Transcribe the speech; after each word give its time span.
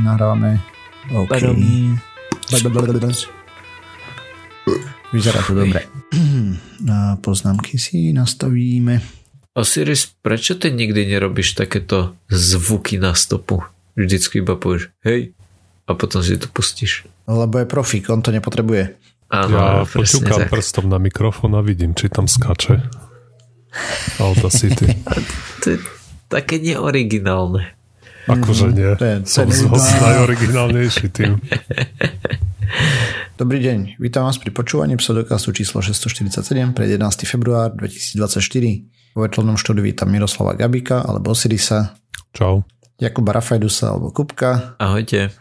nahrávame. 0.00 0.58
OK. 1.12 1.30
Vyzerá 5.12 5.40
to 5.46 5.52
dobre. 5.54 5.86
A 6.94 7.16
poznámky 7.22 7.78
si 7.78 8.10
nastavíme. 8.10 8.98
Osiris, 9.54 10.10
prečo 10.18 10.58
ty 10.58 10.74
nikdy 10.74 11.06
nerobíš 11.06 11.54
takéto 11.54 12.18
zvuky 12.26 12.98
na 12.98 13.14
stopu? 13.14 13.62
Vždycky 13.94 14.42
iba 14.42 14.58
povieš 14.58 14.90
hej 15.06 15.30
a 15.86 15.94
potom 15.94 16.24
si 16.24 16.34
to 16.34 16.50
pustíš. 16.50 17.06
Lebo 17.30 17.62
je 17.62 17.66
profík, 17.68 18.10
on 18.10 18.24
to 18.24 18.34
nepotrebuje. 18.34 18.98
Áno, 19.30 19.56
ja 19.56 19.86
poťukám 19.86 20.50
prstom 20.50 20.90
na 20.90 20.98
mikrofón 20.98 21.54
a 21.54 21.62
vidím, 21.62 21.94
či 21.94 22.10
tam 22.10 22.26
skače. 22.26 22.82
City. 24.58 24.86
to 25.62 25.66
je 25.74 25.78
také 26.30 26.62
neoriginálne. 26.62 27.74
Akože 28.24 28.72
nie. 28.72 28.88
Mm, 28.96 29.28
Som 29.28 29.52
zase 29.52 30.00
najoriginálnejší 30.00 31.06
tým. 31.12 31.36
Dobrý 33.40 33.58
deň, 33.60 34.00
vítam 34.00 34.24
vás 34.24 34.40
pri 34.40 34.48
počúvaní 34.54 34.96
pseudokastu 34.96 35.52
číslo 35.52 35.84
647 35.84 36.72
pre 36.72 36.88
11. 36.88 37.28
február 37.28 37.76
2024. 37.76 38.40
Vo 39.12 39.20
vetelnom 39.28 39.60
štúdiu 39.60 39.84
vítam 39.84 40.08
Miroslava 40.08 40.56
Gabika 40.56 41.04
alebo 41.04 41.36
Osirisa. 41.36 41.98
Čau. 42.32 42.64
Jakuba 42.96 43.34
Rafajdusa 43.36 43.92
alebo 43.92 44.14
Kupka. 44.14 44.78
Ahojte. 44.80 45.34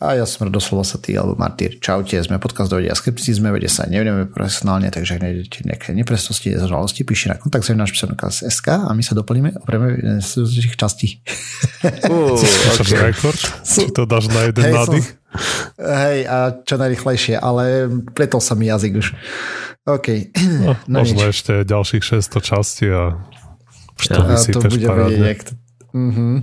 A 0.00 0.16
ja 0.16 0.24
som 0.24 0.48
doslova 0.48 0.80
sa 0.80 0.96
ty, 0.96 1.12
alebo 1.12 1.36
Martyr. 1.36 1.76
Čaute, 1.76 2.16
sme 2.24 2.40
podcast 2.40 2.72
do 2.72 2.80
vedia 2.80 2.96
skepticizme, 2.96 3.52
vedia 3.52 3.68
sa 3.68 3.84
nevedieme 3.84 4.32
profesionálne, 4.32 4.88
takže 4.88 5.20
ak 5.20 5.20
nájdete 5.20 5.58
nejaké 5.68 5.88
nepresnosti, 5.92 6.56
znalosti, 6.56 7.04
píšte 7.04 7.28
na 7.28 7.36
kontakt 7.36 7.68
sa 7.68 7.76
náš 7.76 8.00
SK 8.48 8.88
a 8.88 8.96
my 8.96 9.04
sa 9.04 9.12
doplníme 9.12 9.60
opreme 9.60 10.00
z 10.24 10.40
tých 10.48 10.80
častí. 10.80 11.20
Uh, 12.08 12.32
okay. 12.80 13.12
rekord? 13.12 13.40
Či 13.60 13.92
to 13.92 14.08
dáš 14.08 14.32
na 14.32 14.48
jeden 14.48 14.64
hey, 14.64 14.72
nádych? 14.72 15.06
hej, 15.76 16.18
a 16.24 16.36
čo 16.64 16.74
najrychlejšie, 16.80 17.36
ale 17.36 17.92
pletol 18.16 18.40
sa 18.40 18.56
mi 18.56 18.72
jazyk 18.72 19.04
už. 19.04 19.12
OK. 19.84 20.32
No, 20.64 20.80
no 20.96 21.04
možno 21.04 21.28
nič. 21.28 21.44
ešte 21.44 21.52
ďalších 21.68 22.24
600 22.24 22.40
častí 22.40 22.88
a 22.88 23.20
už 24.00 24.04
to 24.08 24.16
ja, 24.16 24.36
to 24.48 24.60
bude 24.64 24.86
vedieť 24.88 25.20
niekto. 25.20 25.52
Mm-hmm. 25.90 26.34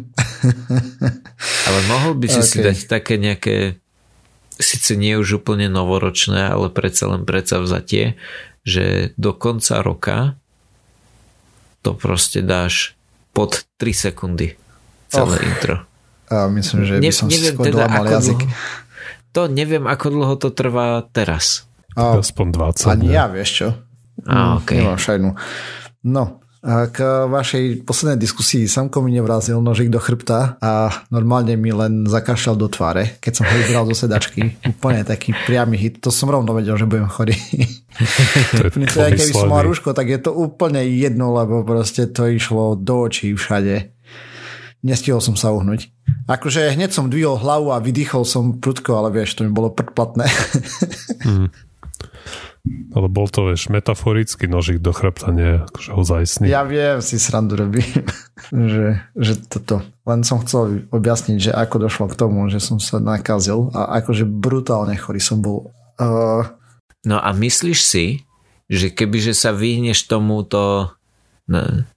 ale 1.67 1.79
mohol 1.91 2.13
by 2.15 2.27
si 2.31 2.39
okay. 2.39 2.47
si 2.47 2.57
dať 2.63 2.77
také 2.87 3.19
nejaké 3.19 3.75
síce 4.57 4.97
nie 4.97 5.13
už 5.19 5.43
úplne 5.43 5.69
novoročné, 5.69 6.49
ale 6.49 6.73
predsa 6.73 7.11
len 7.11 7.27
predsa 7.27 7.61
vzatie, 7.61 8.17
že 8.65 9.13
do 9.15 9.35
konca 9.35 9.85
roka 9.85 10.39
to 11.85 11.93
proste 11.93 12.41
dáš 12.41 12.97
pod 13.31 13.69
3 13.77 14.09
sekundy 14.09 14.57
celé 15.07 15.35
oh. 15.37 15.47
intro. 15.47 15.75
A 16.27 16.51
myslím, 16.51 16.83
že 16.83 16.99
ne, 16.99 17.07
by 17.07 17.15
som 17.15 17.27
neviem 17.31 17.53
si 17.53 17.55
skôr 17.55 17.65
teda, 17.71 17.85
mal 17.87 18.03
jazyk. 18.03 18.41
Dlho, 18.43 18.51
to 19.31 19.41
neviem, 19.47 19.85
ako 19.87 20.05
dlho 20.11 20.35
to 20.35 20.49
trvá 20.51 21.05
teraz. 21.15 21.69
A, 21.95 22.19
Aspoň 22.19 22.47
20. 22.81 22.91
Ani 22.91 23.07
ja, 23.13 23.31
vieš 23.31 23.49
čo. 23.63 23.67
A, 24.27 24.59
okay. 24.59 24.83
Nemám 24.83 24.99
šajnu. 24.99 25.29
No, 26.03 26.43
k 26.65 26.97
vašej 27.29 27.85
poslednej 27.85 28.17
diskusii 28.17 28.65
Samko 28.65 29.05
mi 29.05 29.13
nevrazil 29.13 29.61
nožik 29.61 29.93
do 29.93 30.01
chrbta 30.01 30.57
a 30.57 30.89
normálne 31.13 31.53
mi 31.53 31.69
len 31.69 32.09
zakašľal 32.09 32.55
do 32.57 32.67
tváre, 32.67 33.21
keď 33.21 33.31
som 33.37 33.45
ho 33.45 33.55
vybral 33.61 33.85
do 33.85 33.93
sedačky. 33.93 34.57
Úplne 34.65 35.05
taký 35.05 35.37
priamy 35.45 35.77
hit. 35.77 36.01
To 36.01 36.09
som 36.09 36.33
rovno 36.33 36.51
vedel, 36.57 36.73
že 36.75 36.89
budem 36.89 37.07
chorý. 37.07 37.37
To 38.93 39.09
je 39.09 39.17
keby 39.17 39.33
som 39.33 39.49
mal 39.49 39.65
rúško, 39.65 39.89
tak 39.97 40.05
je 40.05 40.21
to 40.21 40.29
úplne 40.29 40.85
jedno, 40.85 41.33
lebo 41.33 41.65
proste 41.65 42.05
to 42.05 42.29
išlo 42.29 42.77
do 42.77 43.09
očí 43.09 43.33
všade. 43.33 43.89
Nestihol 44.85 45.17
som 45.17 45.33
sa 45.33 45.49
uhnúť. 45.49 45.89
Akože 46.29 46.77
hneď 46.77 46.93
som 46.93 47.09
dvihol 47.09 47.41
hlavu 47.41 47.73
a 47.73 47.81
vydýchol 47.81 48.21
som 48.21 48.61
prudko, 48.61 49.01
ale 49.01 49.09
vieš, 49.09 49.41
to 49.41 49.49
mi 49.49 49.49
bolo 49.49 49.73
predplatné. 49.73 50.29
Hmm. 51.25 51.49
Ale 52.95 53.07
bol 53.11 53.27
to, 53.29 53.51
vieš, 53.51 53.69
metaforický 53.69 54.49
nožik 54.49 54.81
do 54.81 54.95
chrbta, 54.95 55.29
nie 55.29 55.61
akože 55.63 55.91
ozajstný. 55.93 56.45
Ja 56.49 56.65
viem, 56.65 57.03
si 57.03 57.21
srandu 57.21 57.59
robím, 57.59 58.05
že, 58.73 59.03
že 59.13 59.33
toto. 59.37 59.83
Len 60.07 60.23
som 60.23 60.41
chcel 60.41 60.87
objasniť, 60.89 61.37
že 61.37 61.51
ako 61.51 61.87
došlo 61.87 62.05
k 62.09 62.17
tomu, 62.17 62.47
že 62.47 62.63
som 62.63 62.79
sa 62.79 62.97
nakazil 62.97 63.69
a 63.75 63.99
akože 64.01 64.25
brutálne 64.25 64.95
chorý 64.97 65.21
som 65.21 65.43
bol. 65.43 65.69
Uh... 65.99 66.47
No 67.05 67.19
a 67.19 67.29
myslíš 67.35 67.79
si, 67.83 68.05
že 68.67 68.91
kebyže 68.91 69.31
sa 69.31 69.55
vyhneš 69.55 70.07
tomuto 70.11 70.91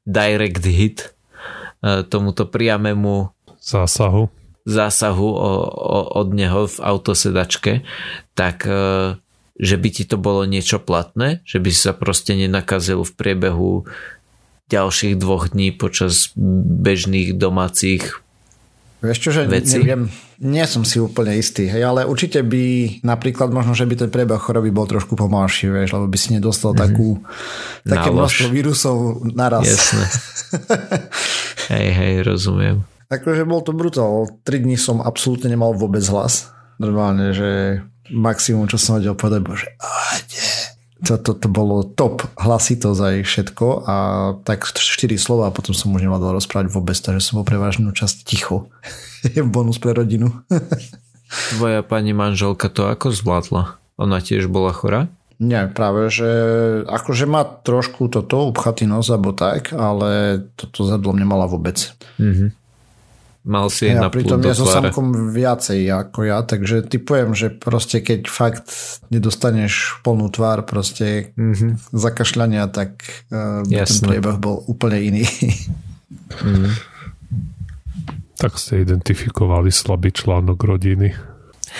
direct 0.06 0.62
hit, 0.62 1.10
e, 1.82 2.06
tomuto 2.06 2.46
priamému 2.46 3.34
zásahu 3.58 4.30
zásahu 4.70 5.28
o, 5.28 5.52
o, 5.66 5.98
od 6.20 6.28
neho 6.36 6.68
v 6.68 6.76
autosedačke, 6.78 7.72
tak 8.36 8.68
uh, 8.68 9.16
že 9.60 9.76
by 9.76 9.88
ti 9.92 10.08
to 10.08 10.16
bolo 10.16 10.48
niečo 10.48 10.80
platné, 10.80 11.44
že 11.44 11.60
by 11.60 11.68
si 11.68 11.80
sa 11.84 11.92
proste 11.92 12.32
nenakazil 12.32 13.04
v 13.04 13.12
priebehu 13.12 13.84
ďalších 14.72 15.20
dvoch 15.20 15.52
dní 15.52 15.76
počas 15.76 16.32
bežných 16.80 17.36
domácich 17.36 18.24
Vieš 19.00 19.16
čo, 19.16 19.30
že 19.32 19.48
veci? 19.48 19.80
neviem, 19.80 20.12
nie 20.44 20.60
som 20.68 20.84
si 20.84 21.00
úplne 21.00 21.32
istý, 21.32 21.64
hej, 21.72 21.88
ale 21.88 22.04
určite 22.04 22.44
by 22.44 23.00
napríklad 23.00 23.48
možno, 23.48 23.72
že 23.72 23.88
by 23.88 23.96
ten 23.96 24.12
priebeh 24.12 24.36
choroby 24.36 24.68
bol 24.68 24.84
trošku 24.84 25.16
pomalší, 25.16 25.72
vieš, 25.72 25.96
lebo 25.96 26.04
by 26.04 26.18
si 26.20 26.36
nedostal 26.36 26.76
mm-hmm. 26.76 26.84
takú, 26.84 27.08
také 27.88 28.08
množstvo 28.12 28.46
vírusov 28.52 29.24
naraz. 29.32 29.64
Jasné. 29.64 30.04
hej, 31.72 31.88
hej, 31.96 32.14
rozumiem. 32.28 32.84
Takže 33.08 33.48
bol 33.48 33.64
to 33.64 33.72
brutál. 33.72 34.28
Tri 34.44 34.60
dní 34.60 34.76
som 34.76 35.00
absolútne 35.00 35.48
nemal 35.48 35.72
vôbec 35.72 36.04
hlas. 36.04 36.52
Normálne, 36.76 37.32
že 37.32 37.80
maximum, 38.10 38.66
čo 38.66 38.76
som 38.76 38.98
vedel 38.98 39.14
povedať, 39.14 39.40
bože, 39.42 39.68
to, 41.00 41.16
to, 41.16 41.32
to 41.32 41.48
bolo 41.48 41.80
top 41.82 42.28
hlasitosť 42.36 43.00
aj 43.00 43.16
všetko 43.24 43.66
a 43.88 43.96
tak 44.44 44.68
4 44.68 45.16
slova 45.16 45.48
a 45.48 45.54
potom 45.54 45.72
som 45.72 45.94
už 45.96 46.04
nemal 46.04 46.20
rozprávať 46.20 46.68
vôbec, 46.68 46.96
takže 46.98 47.24
som 47.24 47.40
bol 47.40 47.48
prevažnú 47.48 47.96
časť 47.96 48.28
ticho. 48.28 48.68
Je 49.24 49.40
bonus 49.56 49.80
pre 49.80 49.96
rodinu. 49.96 50.44
Tvoja 51.56 51.80
pani 51.86 52.12
manželka 52.12 52.68
to 52.68 52.90
ako 52.90 53.14
zvládla? 53.14 53.80
Ona 53.96 54.18
tiež 54.20 54.50
bola 54.50 54.74
chorá? 54.74 55.08
Nie, 55.40 55.72
práve, 55.72 56.12
že 56.12 56.28
akože 56.84 57.24
má 57.24 57.48
trošku 57.48 58.12
toto, 58.12 58.44
upchatý 58.52 58.84
nos 58.84 59.08
alebo 59.08 59.32
tak, 59.32 59.72
ale 59.72 60.44
toto 60.52 60.84
zadlom 60.84 61.16
nemala 61.16 61.48
vôbec. 61.48 61.96
Mm-hmm. 62.20 62.59
Mal 63.40 63.72
si 63.72 63.88
ja, 63.88 64.04
pritom 64.12 64.36
ja 64.44 64.52
so 64.52 64.68
samkom 64.68 65.32
viacej 65.32 65.88
ako 65.88 66.28
ja, 66.28 66.44
takže 66.44 66.84
typujem, 66.84 67.32
že 67.32 67.48
proste 67.48 68.04
keď 68.04 68.28
fakt 68.28 68.68
nedostaneš 69.08 69.96
plnú 70.04 70.28
tvár 70.28 70.68
proste 70.68 71.32
mm-hmm. 71.40 71.88
zakašľania, 71.88 72.68
tak 72.68 73.00
uh, 73.32 73.64
ten 73.64 73.98
priebeh 74.04 74.36
bol 74.36 74.60
úplne 74.68 75.00
iný. 75.00 75.24
mm. 76.44 76.68
Tak 78.36 78.60
ste 78.60 78.84
identifikovali 78.84 79.72
slabý 79.72 80.12
článok 80.12 80.60
rodiny. 80.60 81.16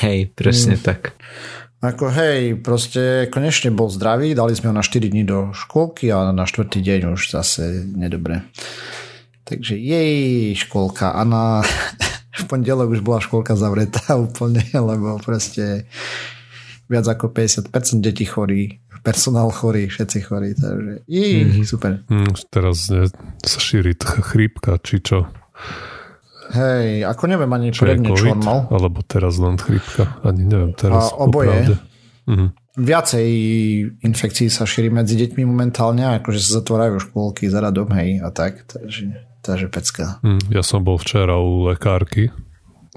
Hej, 0.01 0.33
presne 0.33 0.81
mm. 0.81 0.85
tak. 0.85 1.13
Ako 1.81 2.13
hej, 2.13 2.61
proste 2.61 3.29
konečne 3.33 3.73
bol 3.73 3.89
zdravý, 3.89 4.37
dali 4.37 4.53
sme 4.53 4.69
ho 4.69 4.75
na 4.77 4.85
4 4.85 5.13
dní 5.13 5.25
do 5.25 5.57
škôlky 5.57 6.13
a 6.13 6.29
na 6.29 6.45
4. 6.45 6.69
deň 6.69 7.17
už 7.17 7.33
zase 7.33 7.89
nedobre. 7.97 8.45
Takže 9.51 9.75
jej 9.75 10.55
školka 10.55 11.11
a 11.11 11.27
na 11.27 11.67
v 12.41 12.45
pondelok 12.47 12.95
už 12.95 13.03
bola 13.03 13.19
školka 13.19 13.59
zavretá 13.59 14.15
úplne, 14.27 14.63
lebo 14.71 15.19
proste 15.19 15.91
viac 16.87 17.07
ako 17.07 17.31
50% 17.31 17.71
detí 18.03 18.27
chorí, 18.27 18.83
personál 19.03 19.51
chorý, 19.51 19.87
všetci 19.87 20.19
chorí, 20.27 20.55
takže 20.59 21.07
jej, 21.07 21.47
mm. 21.47 21.63
super. 21.67 22.03
Mm, 22.11 22.35
teraz 22.51 22.91
ne, 22.91 23.07
sa 23.43 23.59
šíri 23.63 23.95
chrípka, 23.99 24.79
či 24.83 24.99
čo? 24.99 25.31
Hej, 26.51 27.07
ako 27.07 27.31
neviem 27.31 27.51
ani 27.55 27.71
predne, 27.71 28.11
čo 28.11 28.35
on 28.35 28.43
mal. 28.43 28.59
Alebo 28.75 29.07
teraz 29.07 29.39
len 29.39 29.55
chrípka, 29.55 30.19
ani 30.27 30.43
neviem 30.43 30.75
teraz. 30.75 31.15
A 31.15 31.23
oboje. 31.23 31.79
Mm. 32.27 32.51
Viacej 32.75 33.29
infekcií 34.03 34.51
sa 34.51 34.67
šíri 34.67 34.91
medzi 34.91 35.15
deťmi 35.15 35.47
momentálne, 35.47 36.19
akože 36.19 36.43
sa 36.43 36.59
zatvárajú 36.59 36.99
škôlky 37.07 37.47
za 37.47 37.63
radom, 37.63 37.87
hej, 37.95 38.19
a 38.19 38.35
tak, 38.35 38.67
takže 38.67 39.30
takže 39.41 39.67
pecka. 39.69 40.21
Mm, 40.25 40.53
ja 40.53 40.63
som 40.65 40.85
bol 40.85 40.97
včera 41.01 41.37
u 41.41 41.69
lekárky 41.69 42.33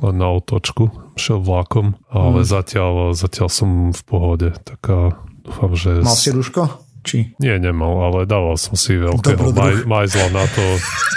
len 0.01 0.16
na 0.18 0.34
otočku, 0.34 0.90
šiel 1.13 1.38
vlákom, 1.38 1.94
ale 2.10 2.42
mm. 2.42 2.48
zatiaľ, 2.50 2.94
zatiaľ 3.13 3.50
som 3.54 3.69
v 3.94 4.01
pohode, 4.04 4.50
tak 4.66 4.81
a 4.90 5.13
dúfam, 5.45 5.72
že... 5.78 6.01
Mal 6.01 6.18
si 6.18 6.34
rúško? 6.34 6.81
Či? 7.04 7.36
Nie, 7.36 7.60
nemal, 7.60 8.00
ale 8.00 8.24
dával 8.24 8.56
som 8.56 8.80
si 8.80 8.95
veľkého 8.95 9.51
maj, 9.51 9.84
majzla 9.84 10.31
na 10.31 10.48
to, 10.48 10.63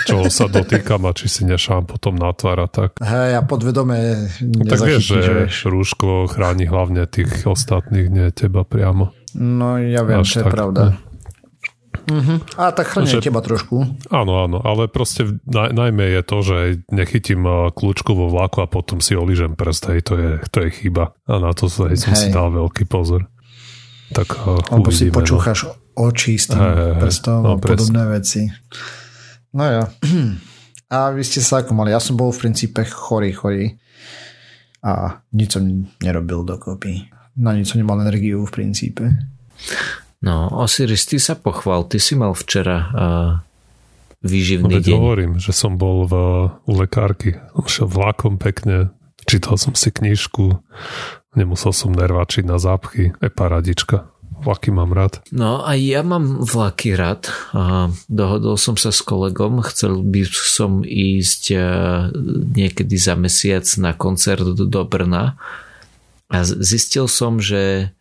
čo 0.02 0.17
sa 0.26 0.50
dotýkam 0.50 1.06
a 1.06 1.14
či 1.14 1.31
si 1.31 1.43
nešám 1.46 1.87
potom 1.87 2.19
na 2.19 2.34
tvár 2.34 2.67
a 2.67 2.69
tak. 2.69 2.99
Hej, 2.99 3.38
a 3.38 3.43
podvedome 3.46 4.26
no, 4.43 4.67
Tak 4.67 4.82
vieš, 4.82 5.14
že 5.23 5.46
vieš. 5.46 5.70
rúško 5.70 6.26
chráni 6.26 6.67
hlavne 6.67 7.06
tých 7.06 7.46
ostatných, 7.46 8.11
nie 8.11 8.26
teba 8.34 8.67
priamo. 8.67 9.14
No 9.38 9.78
ja 9.78 10.02
viem, 10.02 10.26
Až 10.26 10.26
čo 10.26 10.38
je 10.43 10.46
tak, 10.50 10.55
pravda. 10.58 10.82
Uh-huh. 12.06 12.38
A 12.55 12.70
tak 12.70 12.87
chránia 12.94 13.19
teba 13.19 13.43
trošku. 13.43 13.82
Áno, 14.14 14.32
áno, 14.47 14.62
ale 14.62 14.87
proste 14.87 15.43
naj, 15.43 15.75
najmä 15.75 16.14
je 16.14 16.23
to, 16.23 16.38
že 16.47 16.56
nechytím 16.94 17.43
uh, 17.43 17.75
kľúčku 17.75 18.14
vo 18.14 18.31
vlaku 18.31 18.62
a 18.62 18.70
potom 18.70 19.03
si 19.03 19.19
oližem 19.19 19.58
prst, 19.58 19.91
hej, 19.91 20.00
to 20.06 20.14
je, 20.14 20.31
to 20.47 20.58
je 20.67 20.70
chyba. 20.70 21.19
A 21.26 21.43
na 21.43 21.50
to 21.50 21.67
hej, 21.67 21.99
som 21.99 22.14
hej. 22.14 22.20
si 22.23 22.29
dal 22.31 22.55
veľký 22.55 22.87
pozor. 22.87 23.26
Tak 24.14 24.29
uh, 24.47 24.62
uvidíme, 24.79 24.94
si 24.94 25.05
no. 25.11 25.19
počúchaš 25.19 25.58
no. 25.67 25.75
oči 25.99 26.38
s 26.38 26.55
tým 26.55 26.62
hej, 26.62 26.94
prstom 27.03 27.43
no, 27.43 27.50
a 27.53 27.55
podobné 27.58 28.03
veci. 28.06 28.47
No 29.50 29.64
ja. 29.67 29.85
A 30.87 31.11
vy 31.11 31.26
ste 31.26 31.43
sa 31.43 31.67
ako 31.67 31.75
mali? 31.75 31.91
Ja 31.91 31.99
som 31.99 32.14
bol 32.14 32.31
v 32.31 32.47
princípe 32.47 32.87
chorý, 32.87 33.35
chorý. 33.35 33.75
A 34.87 35.19
nič 35.35 35.59
som 35.59 35.67
nerobil 35.99 36.47
dokopy. 36.47 37.11
Na 37.35 37.50
nič 37.50 37.75
som 37.75 37.82
nemal 37.82 37.99
energiu 37.99 38.47
v 38.47 38.55
princípe. 38.55 39.02
No, 40.24 40.48
Osiris, 40.52 41.04
ty 41.04 41.20
sa 41.20 41.36
pochval, 41.36 41.84
ty 41.84 42.00
si 42.00 42.16
mal 42.16 42.32
včera 42.32 42.76
uh, 42.76 43.32
výživný 44.24 44.80
no, 44.80 44.84
deň. 44.84 44.96
hovorím, 44.96 45.32
že 45.36 45.52
som 45.52 45.76
bol 45.76 46.08
v, 46.08 46.14
u 46.66 46.72
lekárky, 46.72 47.36
som 47.52 47.64
šiel 47.68 47.88
vlakom 47.88 48.40
pekne, 48.40 48.90
čítal 49.28 49.60
som 49.60 49.76
si 49.76 49.92
knižku, 49.92 50.56
nemusel 51.36 51.72
som 51.76 51.92
nervačiť 51.92 52.44
na 52.48 52.56
zápchy, 52.56 53.12
je 53.12 53.30
paradička. 53.30 54.08
Vlaky 54.36 54.68
mám 54.68 54.92
rád. 54.92 55.24
No 55.32 55.64
a 55.64 55.72
ja 55.80 56.04
mám 56.04 56.44
vlaky 56.44 56.92
rád. 56.92 57.32
Dohodol 58.04 58.60
som 58.60 58.76
sa 58.76 58.92
s 58.92 59.00
kolegom, 59.00 59.64
chcel 59.64 60.04
by 60.04 60.28
som 60.28 60.84
ísť 60.84 61.56
niekedy 62.52 63.00
za 63.00 63.16
mesiac 63.16 63.64
na 63.80 63.96
koncert 63.96 64.44
do 64.44 64.82
Brna 64.84 65.40
a 66.28 66.36
zistil 66.44 67.08
som, 67.08 67.40
že 67.40 67.96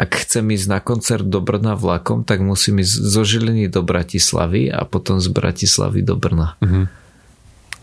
ak 0.00 0.24
chcem 0.24 0.48
ísť 0.48 0.66
na 0.72 0.80
koncert 0.80 1.28
do 1.28 1.44
Brna 1.44 1.76
vlakom, 1.76 2.24
tak 2.24 2.40
musím 2.40 2.80
ísť 2.80 2.94
zo 3.04 3.20
Žiliny 3.20 3.68
do 3.68 3.84
Bratislavy 3.84 4.72
a 4.72 4.88
potom 4.88 5.20
z 5.20 5.28
Bratislavy 5.28 6.00
do 6.00 6.16
Brna. 6.16 6.56
Mm-hmm. 6.64 6.84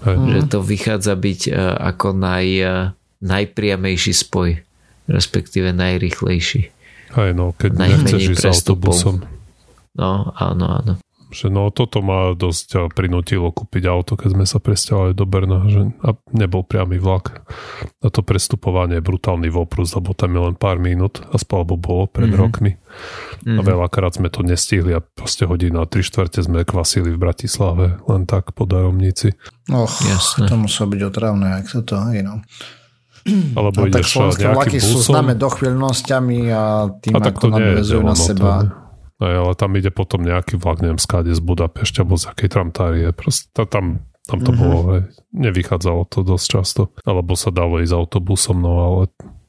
Že 0.06 0.42
to 0.50 0.60
vychádza 0.66 1.14
byť 1.14 1.42
e, 1.50 1.52
ako 1.94 2.18
naj, 2.18 2.48
e, 2.58 2.74
najpriamejší 3.22 4.14
spoj, 4.18 4.66
respektíve 5.06 5.70
najrychlejší. 5.78 6.74
Aj 7.14 7.32
no, 7.38 7.54
keď 7.54 7.72
nechceš 7.86 8.34
ísť 8.34 8.46
autobusom. 8.50 9.22
No, 9.94 10.34
áno, 10.34 10.66
áno 10.74 10.94
že 11.28 11.52
no 11.52 11.68
toto 11.70 12.00
ma 12.00 12.32
dosť 12.32 12.96
prinútilo 12.96 13.52
kúpiť 13.52 13.84
auto, 13.92 14.16
keď 14.16 14.30
sme 14.32 14.46
sa 14.48 14.64
presťahovali 14.64 15.12
do 15.12 15.26
Berna, 15.28 15.68
že 15.68 15.92
a 16.00 16.16
nebol 16.32 16.64
priamy 16.64 16.98
vlak. 16.98 17.44
A 18.00 18.08
to 18.08 18.24
prestupovanie 18.24 19.00
je 19.00 19.08
brutálny 19.08 19.52
voprus, 19.52 19.92
lebo 19.98 20.16
tam 20.16 20.34
je 20.34 20.42
len 20.52 20.56
pár 20.56 20.80
minút, 20.80 21.20
aspoň 21.36 21.56
alebo 21.58 21.76
bolo 21.76 22.04
pred 22.08 22.32
mm-hmm. 22.32 22.40
rokmi. 22.40 22.72
Mm-hmm. 22.78 23.58
A 23.58 23.62
mhm. 23.62 23.68
veľakrát 23.68 24.14
sme 24.16 24.32
to 24.32 24.42
nestihli 24.46 24.96
a 24.96 25.04
proste 25.04 25.44
hodina 25.44 25.84
3 25.84 26.00
štvrte 26.00 26.40
sme 26.44 26.64
kvasili 26.64 27.12
v 27.12 27.20
Bratislave, 27.20 28.00
len 28.08 28.24
tak 28.24 28.56
po 28.56 28.64
daromnici. 28.64 29.36
Och, 29.68 29.92
Jasne. 30.08 30.48
to 30.48 30.56
muselo 30.56 30.96
byť 30.96 31.02
otravné, 31.04 31.48
ak 31.60 31.68
to 31.84 31.96
je, 32.16 32.24
no. 32.24 32.40
Alebo 33.60 33.84
no, 33.84 33.92
ideš 33.92 34.16
tak 34.16 34.40
nejakým 34.40 34.80
busom. 34.80 34.92
sú 34.96 35.00
známe 35.12 35.36
dochvíľnosťami 35.36 36.40
a 36.56 36.64
tým, 37.04 37.14
a 37.16 37.20
ako 37.20 37.46
nadvezujú 37.52 38.02
na 38.02 38.16
seba. 38.16 38.52
To, 38.64 38.87
aj, 39.18 39.34
ale 39.34 39.54
tam 39.58 39.74
ide 39.74 39.90
potom 39.90 40.22
nejaký 40.22 40.62
vlak, 40.62 40.86
neviem, 40.86 41.02
skáde 41.02 41.34
z 41.34 41.42
Budapešťa 41.42 42.06
alebo 42.06 42.16
z 42.22 42.26
akej 42.30 42.50
tramtárie. 42.54 43.08
Proste 43.18 43.50
tam, 43.66 44.06
tam 44.30 44.40
to 44.46 44.54
mm-hmm. 44.54 44.62
bolo, 44.62 44.80
hej. 44.94 45.02
nevychádzalo 45.34 46.06
to 46.06 46.22
dosť 46.22 46.46
často. 46.46 46.82
Alebo 47.02 47.34
sa 47.34 47.50
dalo 47.50 47.82
ísť 47.82 47.98
autobusom, 47.98 48.62
no 48.62 48.74
ale 48.86 49.02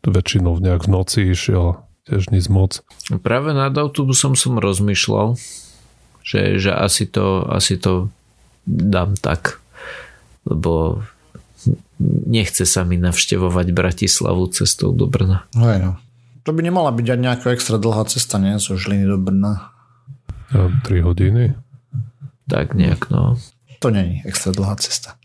väčšinou 0.09 0.56
nejak 0.56 0.88
v 0.88 0.93
noci 0.93 1.19
išiel 1.29 1.85
tiež 2.09 2.32
nič 2.32 2.49
moc. 2.49 2.81
Práve 3.20 3.53
nad 3.53 3.76
autobusom 3.76 4.32
som 4.32 4.56
rozmýšľal, 4.56 5.37
že, 6.25 6.56
že 6.56 6.73
asi, 6.73 7.05
to, 7.05 7.44
asi 7.44 7.76
to 7.76 8.09
dám 8.64 9.21
tak, 9.21 9.61
lebo 10.49 11.05
nechce 12.00 12.64
sa 12.64 12.88
mi 12.88 12.97
navštevovať 12.97 13.67
Bratislavu 13.76 14.49
cestou 14.49 14.97
do 14.97 15.05
Brna. 15.05 15.44
Hej 15.53 15.79
no. 15.85 15.93
To 16.49 16.56
by 16.56 16.65
nemala 16.65 16.89
byť 16.97 17.05
aj 17.12 17.21
nejaká 17.21 17.53
extra 17.53 17.77
dlhá 17.77 18.09
cesta, 18.09 18.41
nie? 18.41 18.56
Zo 18.56 18.81
Žiliny 18.81 19.05
do 19.05 19.21
Brna. 19.21 19.69
Ja, 20.49 20.73
3 20.81 21.05
hodiny? 21.05 21.53
Tak 22.49 22.73
nejak, 22.73 23.12
no. 23.12 23.37
To 23.85 23.93
není 23.93 24.25
extra 24.25 24.56
dlhá 24.56 24.81
cesta. 24.81 25.21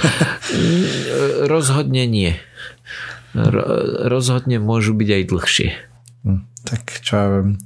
Rozhodne 1.52 2.08
nie. 2.08 2.40
Rozhodne 3.36 4.56
môžu 4.56 4.96
byť 4.96 5.08
aj 5.12 5.22
dlhšie. 5.28 5.68
Hm, 6.24 6.48
tak 6.64 7.04
čo 7.04 7.12
ja 7.12 7.26
viem. 7.36 7.60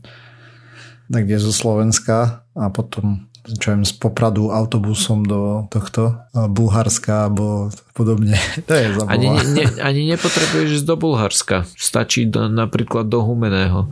Tak 1.15 1.31
kde 1.31 1.39
zo 1.39 1.55
Slovenska 1.55 2.43
a 2.59 2.75
potom 2.75 3.30
čo 3.47 3.73
viem, 3.73 3.85
z 3.89 3.95
Popradu 3.97 4.53
autobusom 4.53 5.25
do 5.25 5.65
tohto 5.73 6.21
Bulharska 6.35 7.29
alebo 7.29 7.73
podobne. 7.97 8.37
To 8.69 8.75
je 8.77 8.87
zabava. 8.93 9.11
Ani, 9.11 9.29
ne, 9.57 9.65
ani 9.81 10.03
nepotrebuješ 10.13 10.83
ísť 10.83 10.87
do 10.87 10.97
Bulharska. 11.01 11.57
Stačí 11.75 12.29
do, 12.29 12.47
napríklad 12.53 13.09
do 13.09 13.25
Humeného. 13.25 13.89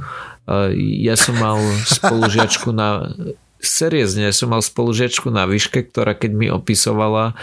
Ja 0.76 1.16
som 1.16 1.36
mal 1.36 1.60
spolužiačku 1.84 2.72
na 2.72 3.12
seriózne, 3.60 4.30
ja 4.30 4.34
som 4.34 4.54
mal 4.54 4.64
spolužiačku 4.64 5.28
na 5.28 5.44
výške, 5.44 5.92
ktorá 5.92 6.16
keď 6.16 6.30
mi 6.32 6.46
opisovala 6.48 7.36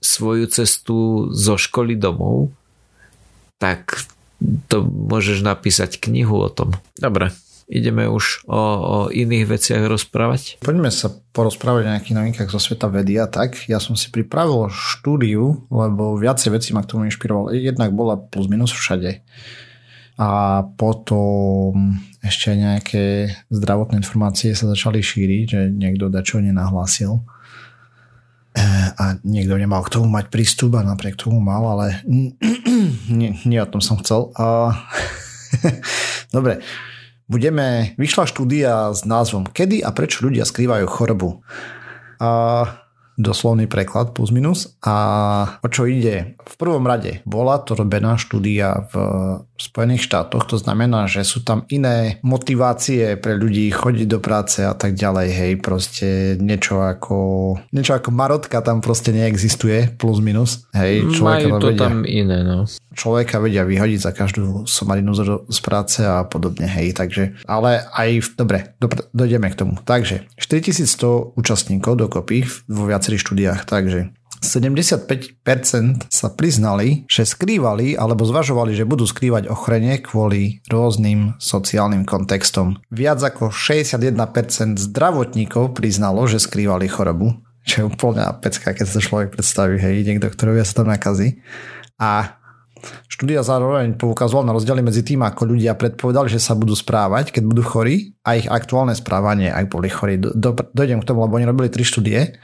svoju 0.00 0.48
cestu 0.48 1.28
zo 1.36 1.60
školy 1.60 1.98
domov, 2.00 2.48
tak 3.60 4.08
to 4.72 4.80
môžeš 4.88 5.44
napísať 5.44 6.00
knihu 6.00 6.40
o 6.40 6.48
tom. 6.48 6.72
Dobre, 6.96 7.36
ideme 7.70 8.10
už 8.10 8.44
o, 8.50 8.58
o 8.58 8.96
iných 9.14 9.46
veciach 9.46 9.86
rozprávať? 9.86 10.58
Poďme 10.58 10.90
sa 10.90 11.14
porozprávať 11.30 11.86
o 11.86 11.92
nejakých 11.94 12.16
novinkách 12.18 12.50
zo 12.50 12.58
sveta 12.58 12.90
vedy 12.90 13.14
a 13.22 13.30
tak. 13.30 13.70
Ja 13.70 13.78
som 13.78 13.94
si 13.94 14.10
pripravil 14.10 14.66
štúdiu, 14.74 15.70
lebo 15.70 16.18
viacej 16.18 16.50
vecí 16.50 16.74
ma 16.74 16.82
k 16.82 16.90
tomu 16.90 17.06
inšpiroval. 17.06 17.54
Jednak 17.54 17.94
bola 17.94 18.18
plus 18.18 18.50
minus 18.50 18.74
všade. 18.74 19.22
A 20.20 20.60
potom 20.76 21.96
ešte 22.20 22.52
nejaké 22.52 23.32
zdravotné 23.48 24.04
informácie 24.04 24.52
sa 24.52 24.68
začali 24.68 25.00
šíriť, 25.00 25.44
že 25.48 25.60
niekto 25.72 26.12
dačo 26.12 26.44
nenahlásil 26.44 27.16
e, 27.16 27.22
a 28.92 29.16
niekto 29.24 29.56
nemal 29.56 29.80
k 29.80 29.96
tomu 29.96 30.12
mať 30.12 30.28
prístup 30.28 30.76
a 30.76 30.84
napriek 30.84 31.16
tomu 31.16 31.40
mal, 31.40 31.64
ale 31.64 32.04
nie, 33.08 33.32
nie 33.48 33.60
o 33.62 33.70
tom 33.70 33.80
som 33.80 33.96
chcel. 34.02 34.28
A... 34.36 34.76
Dobre, 36.36 36.60
budeme, 37.30 37.94
vyšla 37.94 38.26
štúdia 38.26 38.90
s 38.90 39.06
názvom 39.06 39.46
Kedy 39.46 39.86
a 39.86 39.94
prečo 39.94 40.26
ľudia 40.26 40.42
skrývajú 40.42 40.84
chorobu. 40.90 41.46
A 42.18 42.30
doslovný 43.20 43.68
preklad 43.68 44.16
plus 44.16 44.34
minus. 44.34 44.74
A 44.82 44.96
o 45.62 45.68
čo 45.68 45.86
ide? 45.86 46.40
V 46.42 46.54
prvom 46.58 46.82
rade 46.88 47.22
bola 47.28 47.62
to 47.62 47.78
robená 47.78 48.18
štúdia 48.18 48.90
v 48.90 48.94
Spojených 49.60 50.08
štátoch, 50.08 50.48
to 50.48 50.56
znamená, 50.56 51.04
že 51.04 51.20
sú 51.20 51.44
tam 51.44 51.68
iné 51.68 52.16
motivácie 52.24 53.20
pre 53.20 53.36
ľudí 53.36 53.68
chodiť 53.68 54.06
do 54.08 54.16
práce 54.16 54.64
a 54.64 54.72
tak 54.72 54.96
ďalej, 54.96 55.28
hej, 55.28 55.52
proste 55.60 56.08
niečo 56.40 56.80
ako 56.80 57.18
niečo 57.68 57.92
ako 57.92 58.08
marotka 58.08 58.64
tam 58.64 58.80
proste 58.80 59.12
neexistuje, 59.12 60.00
plus 60.00 60.24
minus, 60.24 60.64
hej, 60.72 61.04
človeka 61.12 61.52
Majú 61.52 61.60
to 61.60 61.68
vedia, 61.76 61.82
tam 61.84 61.96
iné, 62.08 62.40
no. 62.40 62.64
Človeka 62.96 63.36
vedia 63.38 63.68
vyhodiť 63.68 64.00
za 64.00 64.12
každú 64.16 64.64
somarinu 64.64 65.12
z 65.44 65.58
práce 65.60 66.00
a 66.00 66.24
podobne, 66.24 66.64
hej, 66.64 66.96
takže, 66.96 67.36
ale 67.44 67.84
aj, 67.92 68.40
dobre, 68.40 68.72
do, 68.80 68.88
dojdeme 69.12 69.52
k 69.52 69.58
tomu. 69.60 69.76
Takže, 69.84 70.24
4100 70.40 71.36
účastníkov 71.36 72.00
dokopy 72.00 72.48
vo 72.64 72.88
viacerých 72.88 73.22
štúdiách, 73.28 73.60
takže 73.68 74.08
75% 74.40 76.08
sa 76.08 76.28
priznali, 76.32 77.04
že 77.06 77.28
skrývali 77.28 77.94
alebo 77.94 78.24
zvažovali, 78.24 78.72
že 78.72 78.88
budú 78.88 79.04
skrývať 79.04 79.52
ochrenie 79.52 80.00
kvôli 80.00 80.64
rôznym 80.72 81.36
sociálnym 81.36 82.08
kontextom. 82.08 82.80
Viac 82.88 83.20
ako 83.20 83.52
61% 83.52 84.80
zdravotníkov 84.80 85.76
priznalo, 85.76 86.24
že 86.24 86.40
skrývali 86.40 86.88
chorobu, 86.88 87.36
čo 87.68 87.84
je 87.84 87.88
úplne 87.92 88.24
pecka, 88.40 88.72
keď 88.72 88.86
sa 88.88 89.00
človek 89.04 89.36
predstaví, 89.36 89.76
hej, 89.76 90.02
niekto, 90.08 90.32
ktorý 90.32 90.64
sa 90.64 90.82
tam 90.82 90.88
nakazí. 90.88 91.44
A 92.00 92.40
Štúdia 93.12 93.44
zároveň 93.44 94.00
poukazovala 94.00 94.50
na 94.50 94.56
rozdiely 94.56 94.80
medzi 94.80 95.04
tým, 95.04 95.20
ako 95.20 95.52
ľudia 95.52 95.76
predpovedali, 95.76 96.32
že 96.32 96.40
sa 96.40 96.56
budú 96.56 96.72
správať, 96.72 97.28
keď 97.36 97.42
budú 97.44 97.60
chorí 97.60 98.16
a 98.24 98.40
ich 98.40 98.48
aktuálne 98.48 98.96
správanie, 98.96 99.52
ak 99.52 99.68
boli 99.68 99.92
chorí. 99.92 100.16
Do, 100.16 100.32
do, 100.32 100.56
dojdem 100.72 101.04
k 101.04 101.08
tomu, 101.08 101.28
lebo 101.28 101.36
oni 101.36 101.44
robili 101.44 101.68
tri 101.68 101.84
štúdie 101.84 102.40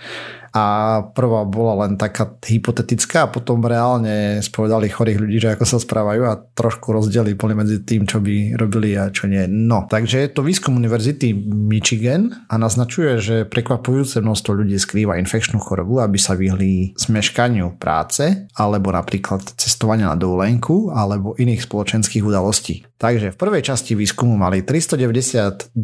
a 0.56 0.64
prvá 1.12 1.44
bola 1.44 1.84
len 1.84 2.00
taká 2.00 2.32
hypotetická 2.40 3.28
a 3.28 3.32
potom 3.32 3.60
reálne 3.60 4.40
spovedali 4.40 4.88
chorých 4.88 5.20
ľudí, 5.20 5.36
že 5.36 5.52
ako 5.52 5.68
sa 5.68 5.76
správajú 5.76 6.22
a 6.24 6.40
trošku 6.56 6.96
rozdiely 6.96 7.36
boli 7.36 7.52
medzi 7.52 7.84
tým, 7.84 8.08
čo 8.08 8.24
by 8.24 8.56
robili 8.56 8.96
a 8.96 9.12
čo 9.12 9.28
nie. 9.28 9.44
No, 9.44 9.84
takže 9.84 10.24
je 10.24 10.32
to 10.32 10.40
výskum 10.40 10.80
Univerzity 10.80 11.36
Michigan 11.52 12.48
a 12.48 12.56
naznačuje, 12.56 13.20
že 13.20 13.36
prekvapujúce 13.44 14.24
množstvo 14.24 14.64
ľudí 14.64 14.80
skrýva 14.80 15.20
infekčnú 15.20 15.60
chorobu, 15.60 16.00
aby 16.00 16.16
sa 16.16 16.32
vyhli 16.32 16.96
smeškaniu 16.96 17.76
práce 17.76 18.48
alebo 18.56 18.88
napríklad 18.96 19.44
cestovania 19.60 20.08
na 20.08 20.16
dovolenku 20.16 20.88
alebo 20.88 21.36
iných 21.36 21.68
spoločenských 21.68 22.24
udalostí. 22.24 22.88
Takže 22.96 23.28
v 23.28 23.36
prvej 23.36 23.60
časti 23.60 23.92
výskumu 23.92 24.40
mali 24.40 24.64
399 24.64 25.76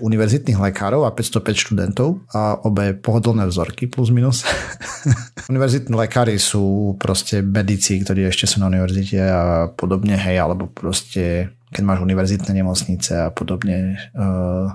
univerzitných 0.00 0.56
lekárov 0.56 1.04
a 1.04 1.12
505 1.12 1.44
študentov 1.60 2.24
a 2.32 2.56
obe 2.64 2.96
pohodlné 2.96 3.44
vzorky 3.52 3.84
plus 3.84 4.08
minus. 4.08 4.48
Univerzitní 5.52 5.92
lekári 5.92 6.40
sú 6.40 6.96
proste 6.96 7.44
medici, 7.44 8.00
ktorí 8.00 8.24
ešte 8.32 8.48
sú 8.48 8.64
na 8.64 8.72
univerzite 8.72 9.20
a 9.20 9.68
podobne, 9.76 10.16
hej, 10.16 10.40
alebo 10.40 10.64
proste 10.64 11.52
keď 11.68 11.82
máš 11.84 12.00
univerzitné 12.00 12.48
nemocnice 12.56 13.12
a 13.12 13.28
podobne, 13.28 14.00
uh, 14.16 14.72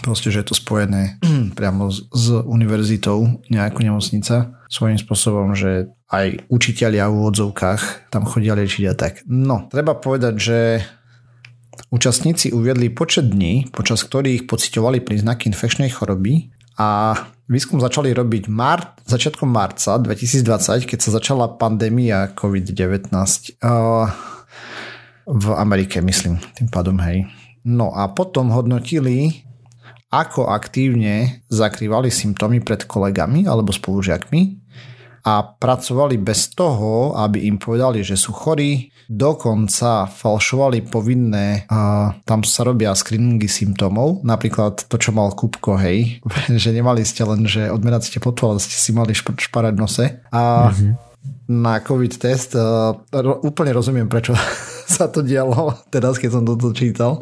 proste, 0.00 0.32
že 0.32 0.40
je 0.40 0.48
to 0.48 0.56
spojené 0.56 1.20
priamo 1.58 1.92
s, 1.92 2.08
s 2.16 2.32
univerzitou 2.32 3.44
nejakú 3.52 3.84
nemocnica 3.84 4.56
svojím 4.72 4.96
spôsobom, 4.96 5.52
že 5.52 5.92
aj 6.08 6.48
učiteľia 6.48 7.10
v 7.10 7.14
úvodzovkách 7.18 8.08
tam 8.08 8.24
chodia 8.24 8.54
liečiť 8.54 8.84
a 8.88 8.94
tak. 8.94 9.26
No, 9.26 9.66
treba 9.68 9.98
povedať, 9.98 10.34
že 10.38 10.58
Účastníci 11.92 12.50
uviedli 12.50 12.90
počet 12.90 13.30
dní, 13.30 13.70
počas 13.70 14.02
ktorých 14.02 14.48
pocitovali 14.50 15.04
príznaky 15.04 15.52
infekčnej 15.52 15.92
choroby 15.92 16.50
a 16.76 17.14
výskum 17.48 17.80
začali 17.80 18.12
robiť 18.12 18.50
mar- 18.50 18.98
začiatkom 19.06 19.48
marca 19.48 19.96
2020, 19.96 20.88
keď 20.88 20.98
sa 20.98 21.10
začala 21.14 21.56
pandémia 21.56 22.32
COVID-19 22.34 23.12
uh, 23.12 24.10
v 25.26 25.46
Amerike, 25.54 26.02
myslím, 26.02 26.42
tým 26.54 26.68
pádom, 26.68 26.98
hej. 27.02 27.26
No 27.66 27.90
a 27.90 28.10
potom 28.12 28.54
hodnotili, 28.54 29.46
ako 30.10 30.46
aktívne 30.46 31.42
zakrývali 31.50 32.14
symptómy 32.14 32.62
pred 32.62 32.86
kolegami 32.86 33.42
alebo 33.44 33.74
spolužiakmi 33.74 34.65
a 35.26 35.42
pracovali 35.42 36.22
bez 36.22 36.54
toho, 36.54 37.18
aby 37.18 37.50
im 37.50 37.58
povedali, 37.58 38.06
že 38.06 38.14
sú 38.14 38.30
chorí, 38.30 38.94
dokonca 39.10 40.06
falšovali 40.06 40.86
povinné, 40.86 41.66
a 41.66 42.14
tam 42.22 42.46
sa 42.46 42.62
robia 42.62 42.94
screeningy 42.94 43.50
symptómov, 43.50 44.22
napríklad 44.22 44.86
to, 44.86 44.94
čo 44.94 45.10
mal 45.10 45.34
Kupko, 45.34 45.74
hej, 45.82 46.22
že 46.62 46.70
nemali 46.70 47.02
ste 47.02 47.26
len, 47.26 47.42
že 47.50 47.66
odmerať 47.66 48.14
ste 48.14 48.18
ale 48.22 48.62
ste 48.62 48.78
si 48.78 48.94
mali 48.94 49.18
šp- 49.18 49.50
šparať 49.50 49.74
nose. 49.74 50.06
A 50.30 50.70
mm-hmm. 50.70 50.92
na 51.50 51.82
COVID 51.82 52.14
test 52.22 52.54
uh, 52.54 52.94
úplne 53.42 53.74
rozumiem, 53.74 54.06
prečo 54.06 54.30
sa 54.94 55.10
to 55.10 55.26
dialo 55.26 55.74
teraz, 55.94 56.22
keď 56.22 56.30
som 56.38 56.46
toto 56.46 56.70
čítal 56.70 57.18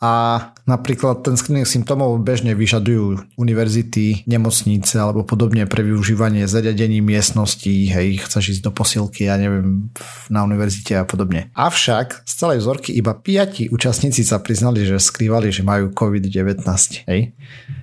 a 0.00 0.40
napríklad 0.64 1.20
ten 1.20 1.36
screening 1.36 1.68
symptómov 1.68 2.24
bežne 2.24 2.56
vyžadujú 2.56 3.36
univerzity, 3.36 4.24
nemocnice 4.24 4.96
alebo 4.96 5.28
podobne 5.28 5.68
pre 5.68 5.84
využívanie 5.84 6.48
zariadení 6.48 7.04
miestností, 7.04 7.92
hej, 7.92 8.24
chceš 8.24 8.56
ísť 8.56 8.62
do 8.64 8.72
posilky, 8.72 9.28
ja 9.28 9.36
neviem, 9.36 9.92
na 10.32 10.40
univerzite 10.40 10.96
a 10.96 11.04
podobne. 11.04 11.52
Avšak 11.52 12.24
z 12.24 12.32
celej 12.32 12.64
vzorky 12.64 12.96
iba 12.96 13.12
piati 13.12 13.68
účastníci 13.68 14.24
sa 14.24 14.40
priznali, 14.40 14.88
že 14.88 14.96
skrývali, 14.96 15.52
že 15.52 15.68
majú 15.68 15.92
COVID-19, 15.92 16.64
hej. 17.04 17.36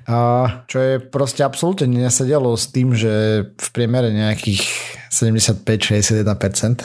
A 0.09 0.17
čo 0.65 0.81
je 0.81 0.93
proste 0.97 1.45
absolútne 1.45 1.85
nesedelo 1.85 2.57
s 2.57 2.73
tým, 2.73 2.97
že 2.97 3.45
v 3.45 3.67
priemere 3.69 4.09
nejakých 4.09 4.65
75-61% 5.13 6.25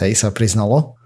hej, 0.04 0.12
sa 0.12 0.28
priznalo, 0.28 1.00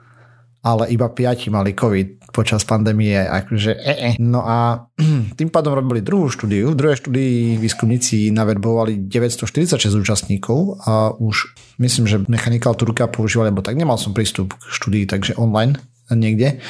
ale 0.67 0.91
iba 0.91 1.07
piati 1.15 1.47
mali 1.47 1.79
COVID 1.79 2.26
počas 2.37 2.69
pandémie. 2.69 3.17
Akože 3.17 3.73
e, 3.73 3.95
e. 3.97 4.11
No 4.21 4.45
a 4.45 4.85
tým 5.41 5.49
pádom 5.49 5.73
robili 5.73 6.05
druhú 6.05 6.29
štúdiu. 6.29 6.77
V 6.77 6.79
druhej 6.79 7.01
štúdii 7.01 7.57
výskumníci 7.57 8.29
naverbovali 8.37 9.09
946 9.09 9.97
účastníkov 9.97 10.85
a 10.85 11.17
už 11.17 11.57
myslím, 11.81 12.05
že 12.05 12.21
Mechanical 12.29 12.77
Turka 12.77 13.09
používali, 13.09 13.49
lebo 13.49 13.65
tak 13.65 13.81
nemal 13.81 13.97
som 13.97 14.13
prístup 14.13 14.53
k 14.53 14.69
štúdii, 14.69 15.09
takže 15.09 15.41
online 15.41 15.81
niekde. 16.13 16.61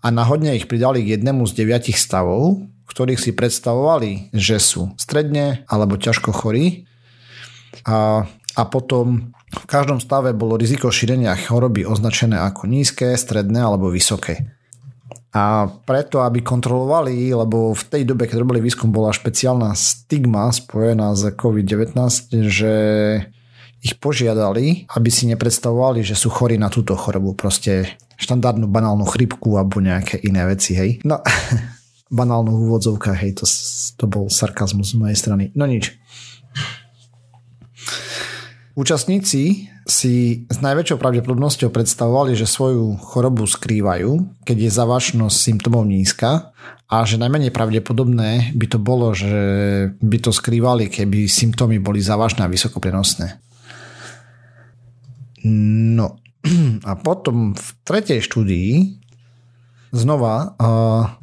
A 0.00 0.08
náhodne 0.08 0.56
ich 0.56 0.64
pridali 0.64 1.04
k 1.04 1.20
jednému 1.20 1.44
z 1.44 1.52
deviatich 1.52 2.00
stavov, 2.00 2.64
ktorých 2.88 3.20
si 3.20 3.36
predstavovali, 3.36 4.32
že 4.32 4.56
sú 4.56 4.96
stredne 4.96 5.68
alebo 5.68 6.00
ťažko 6.00 6.32
chorí. 6.32 6.88
A, 7.84 8.24
a 8.56 8.62
potom 8.72 9.36
v 9.46 9.66
každom 9.68 10.02
stave 10.02 10.32
bolo 10.34 10.58
riziko 10.58 10.88
šírenia 10.90 11.36
choroby 11.36 11.84
označené 11.86 12.40
ako 12.40 12.66
nízke, 12.66 13.14
stredné 13.14 13.62
alebo 13.62 13.92
vysoké. 13.92 14.55
A 15.36 15.68
preto, 15.84 16.24
aby 16.24 16.40
kontrolovali, 16.40 17.28
lebo 17.30 17.76
v 17.76 17.84
tej 17.92 18.02
dobe, 18.08 18.24
keď 18.24 18.40
robili 18.40 18.64
výskum, 18.64 18.88
bola 18.88 19.12
špeciálna 19.12 19.76
stigma 19.76 20.48
spojená 20.48 21.12
s 21.12 21.28
COVID-19, 21.36 21.92
že 22.48 22.74
ich 23.84 23.94
požiadali, 24.00 24.88
aby 24.90 25.08
si 25.12 25.28
nepredstavovali, 25.28 26.00
že 26.00 26.16
sú 26.16 26.32
chorí 26.32 26.56
na 26.56 26.72
túto 26.72 26.96
chorobu. 26.96 27.36
Proste 27.36 28.00
štandardnú 28.16 28.66
banálnu 28.66 29.04
chrypku 29.04 29.60
alebo 29.60 29.78
nejaké 29.84 30.18
iné 30.24 30.42
veci, 30.48 30.72
hej. 30.72 31.04
No, 31.04 31.20
banálnu 32.18 32.56
v 32.56 32.60
úvodzovkách, 32.72 33.18
hej, 33.20 33.32
to, 33.36 33.44
to 34.00 34.04
bol 34.08 34.32
sarkazmus 34.32 34.96
z 34.96 34.98
mojej 34.98 35.16
strany. 35.20 35.52
No 35.52 35.68
nič. 35.68 35.92
Účastníci 38.72 39.68
si 39.86 40.42
s 40.50 40.58
najväčšou 40.58 40.98
pravdepodobnosťou 40.98 41.70
predstavovali, 41.70 42.34
že 42.34 42.50
svoju 42.50 42.98
chorobu 42.98 43.46
skrývajú, 43.46 44.42
keď 44.42 44.66
je 44.66 44.70
závažnosť 44.74 45.36
symptómov 45.38 45.86
nízka 45.86 46.50
a 46.90 47.06
že 47.06 47.22
najmenej 47.22 47.54
pravdepodobné 47.54 48.50
by 48.58 48.66
to 48.66 48.82
bolo, 48.82 49.14
že 49.14 49.38
by 50.02 50.18
to 50.18 50.34
skrývali, 50.34 50.90
keby 50.90 51.30
symptómy 51.30 51.78
boli 51.78 52.02
závažné 52.02 52.42
a 52.42 52.50
vysoko 52.50 52.82
prenosné. 52.82 53.38
No 55.46 56.18
a 56.82 56.92
potom 56.98 57.54
v 57.54 57.66
tretej 57.86 58.26
štúdii 58.26 58.98
znova 59.94 60.58
uh, 60.58 61.14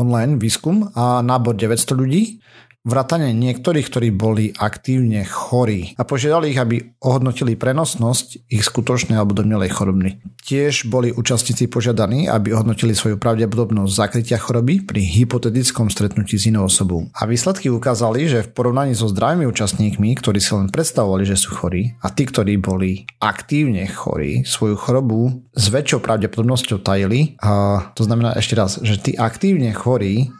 online 0.00 0.40
výskum 0.40 0.88
a 0.96 1.20
nábor 1.20 1.52
900 1.52 2.00
ľudí 2.00 2.40
vrátane 2.80 3.36
niektorých, 3.36 3.86
ktorí 3.92 4.08
boli 4.08 4.56
aktívne 4.56 5.20
chorí 5.28 5.92
a 6.00 6.02
požiadali 6.08 6.56
ich, 6.56 6.60
aby 6.60 6.96
ohodnotili 7.04 7.52
prenosnosť 7.52 8.48
ich 8.48 8.64
skutočnej 8.64 9.20
alebo 9.20 9.36
domnelej 9.36 9.76
choroby. 9.76 10.16
Tiež 10.40 10.88
boli 10.88 11.12
účastníci 11.12 11.68
požiadaní, 11.68 12.24
aby 12.24 12.56
ohodnotili 12.56 12.96
svoju 12.96 13.20
pravdepodobnosť 13.20 13.92
zakrytia 13.92 14.40
choroby 14.40 14.80
pri 14.80 15.04
hypotetickom 15.04 15.92
stretnutí 15.92 16.40
s 16.40 16.48
inou 16.48 16.66
osobou. 16.66 17.04
A 17.12 17.28
výsledky 17.28 17.68
ukázali, 17.68 18.24
že 18.24 18.48
v 18.48 18.52
porovnaní 18.56 18.96
so 18.96 19.12
zdravými 19.12 19.44
účastníkmi, 19.44 20.16
ktorí 20.16 20.40
si 20.40 20.56
len 20.56 20.72
predstavovali, 20.72 21.28
že 21.28 21.36
sú 21.36 21.52
chorí, 21.52 21.92
a 22.00 22.08
tí, 22.08 22.24
ktorí 22.24 22.56
boli 22.56 23.04
aktívne 23.20 23.84
chorí, 23.84 24.42
svoju 24.48 24.80
chorobu 24.80 25.44
s 25.52 25.68
väčšou 25.68 26.00
pravdepodobnosťou 26.00 26.80
tajili. 26.80 27.36
A 27.44 27.84
to 27.92 28.08
znamená 28.08 28.32
ešte 28.40 28.56
raz, 28.56 28.80
že 28.80 28.96
tí 28.96 29.12
aktívne 29.20 29.70
chorí 29.76 30.32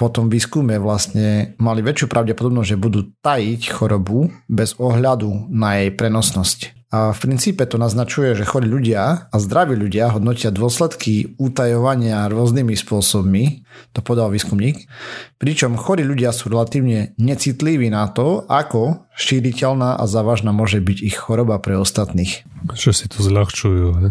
po 0.00 0.08
tom 0.08 0.32
výskume 0.32 0.80
vlastne 0.80 1.52
mali 1.60 1.84
väčšiu 1.84 2.08
pravdepodobnosť, 2.08 2.70
že 2.72 2.80
budú 2.80 3.00
tajiť 3.20 3.68
chorobu 3.68 4.32
bez 4.48 4.80
ohľadu 4.80 5.52
na 5.52 5.84
jej 5.84 5.92
prenosnosť. 5.92 6.80
A 6.90 7.14
v 7.14 7.18
princípe 7.22 7.62
to 7.70 7.78
naznačuje, 7.78 8.34
že 8.34 8.48
chorí 8.48 8.66
ľudia 8.66 9.30
a 9.30 9.36
zdraví 9.38 9.78
ľudia 9.78 10.10
hodnotia 10.10 10.50
dôsledky 10.50 11.38
utajovania 11.38 12.26
rôznymi 12.26 12.74
spôsobmi, 12.74 13.62
to 13.94 14.02
podal 14.02 14.26
výskumník, 14.32 14.90
pričom 15.38 15.78
chorí 15.78 16.02
ľudia 16.02 16.34
sú 16.34 16.50
relatívne 16.50 17.14
necitliví 17.14 17.92
na 17.94 18.10
to, 18.10 18.42
ako 18.50 19.06
šíriteľná 19.14 20.02
a 20.02 20.04
závažná 20.10 20.50
môže 20.50 20.82
byť 20.82 20.98
ich 20.98 21.14
choroba 21.14 21.62
pre 21.62 21.78
ostatných. 21.78 22.42
Že 22.74 22.90
si 22.90 23.06
to 23.06 23.22
zľahčujú, 23.22 23.88
ne? 24.00 24.10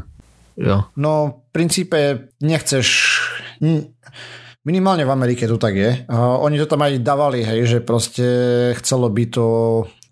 Jo. 0.55 0.87
No, 0.95 1.43
v 1.49 1.51
princípe 1.51 2.31
nechceš... 2.39 2.87
Minimálne 4.69 5.01
v 5.01 5.09
Amerike 5.17 5.49
to 5.49 5.57
tak 5.57 5.73
je. 5.73 6.05
Uh, 6.05 6.37
oni 6.45 6.61
to 6.61 6.69
tam 6.69 6.85
aj 6.85 7.01
dávali, 7.01 7.41
hej, 7.41 7.65
že 7.65 7.77
proste 7.81 8.25
chcelo 8.77 9.09
by 9.09 9.25
to 9.33 9.45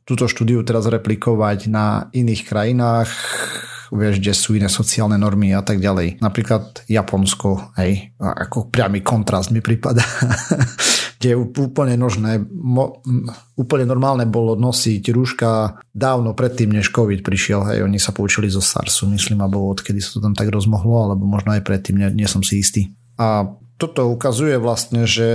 túto 0.02 0.26
štúdiu 0.26 0.66
teraz 0.66 0.90
replikovať 0.90 1.70
na 1.70 2.10
iných 2.10 2.42
krajinách, 2.50 3.06
vieš, 3.94 4.18
kde 4.18 4.34
sú 4.34 4.58
iné 4.58 4.66
sociálne 4.66 5.14
normy 5.14 5.54
a 5.54 5.62
tak 5.62 5.78
ďalej. 5.78 6.18
Napríklad 6.26 6.90
Japonsko, 6.90 7.78
hej, 7.78 8.18
ako 8.18 8.74
priamy 8.74 9.06
kontrast 9.06 9.54
mi 9.54 9.62
prípada. 9.62 10.02
kde 11.18 11.34
úplne 11.34 11.98
nožné, 11.98 12.38
mo, 12.50 13.02
úplne 13.58 13.90
normálne 13.90 14.30
bolo 14.30 14.54
nosiť 14.54 15.02
rúška 15.10 15.82
dávno 15.90 16.38
predtým, 16.38 16.78
než 16.78 16.94
COVID 16.94 17.26
prišiel. 17.26 17.66
Hej, 17.66 17.86
oni 17.86 17.98
sa 17.98 18.14
poučili 18.14 18.50
zo 18.54 18.62
SARSu, 18.62 19.10
myslím, 19.10 19.42
alebo 19.42 19.66
odkedy 19.74 19.98
sa 19.98 20.18
to 20.18 20.20
tam 20.22 20.38
tak 20.38 20.54
rozmohlo, 20.54 21.10
alebo 21.10 21.26
možno 21.26 21.58
aj 21.58 21.66
predtým, 21.66 21.98
nie, 21.98 22.10
nie 22.22 22.30
som 22.30 22.46
si 22.46 22.62
istý. 22.62 22.94
A 23.18 23.50
toto 23.78 24.10
ukazuje 24.10 24.58
vlastne, 24.58 25.06
že 25.06 25.30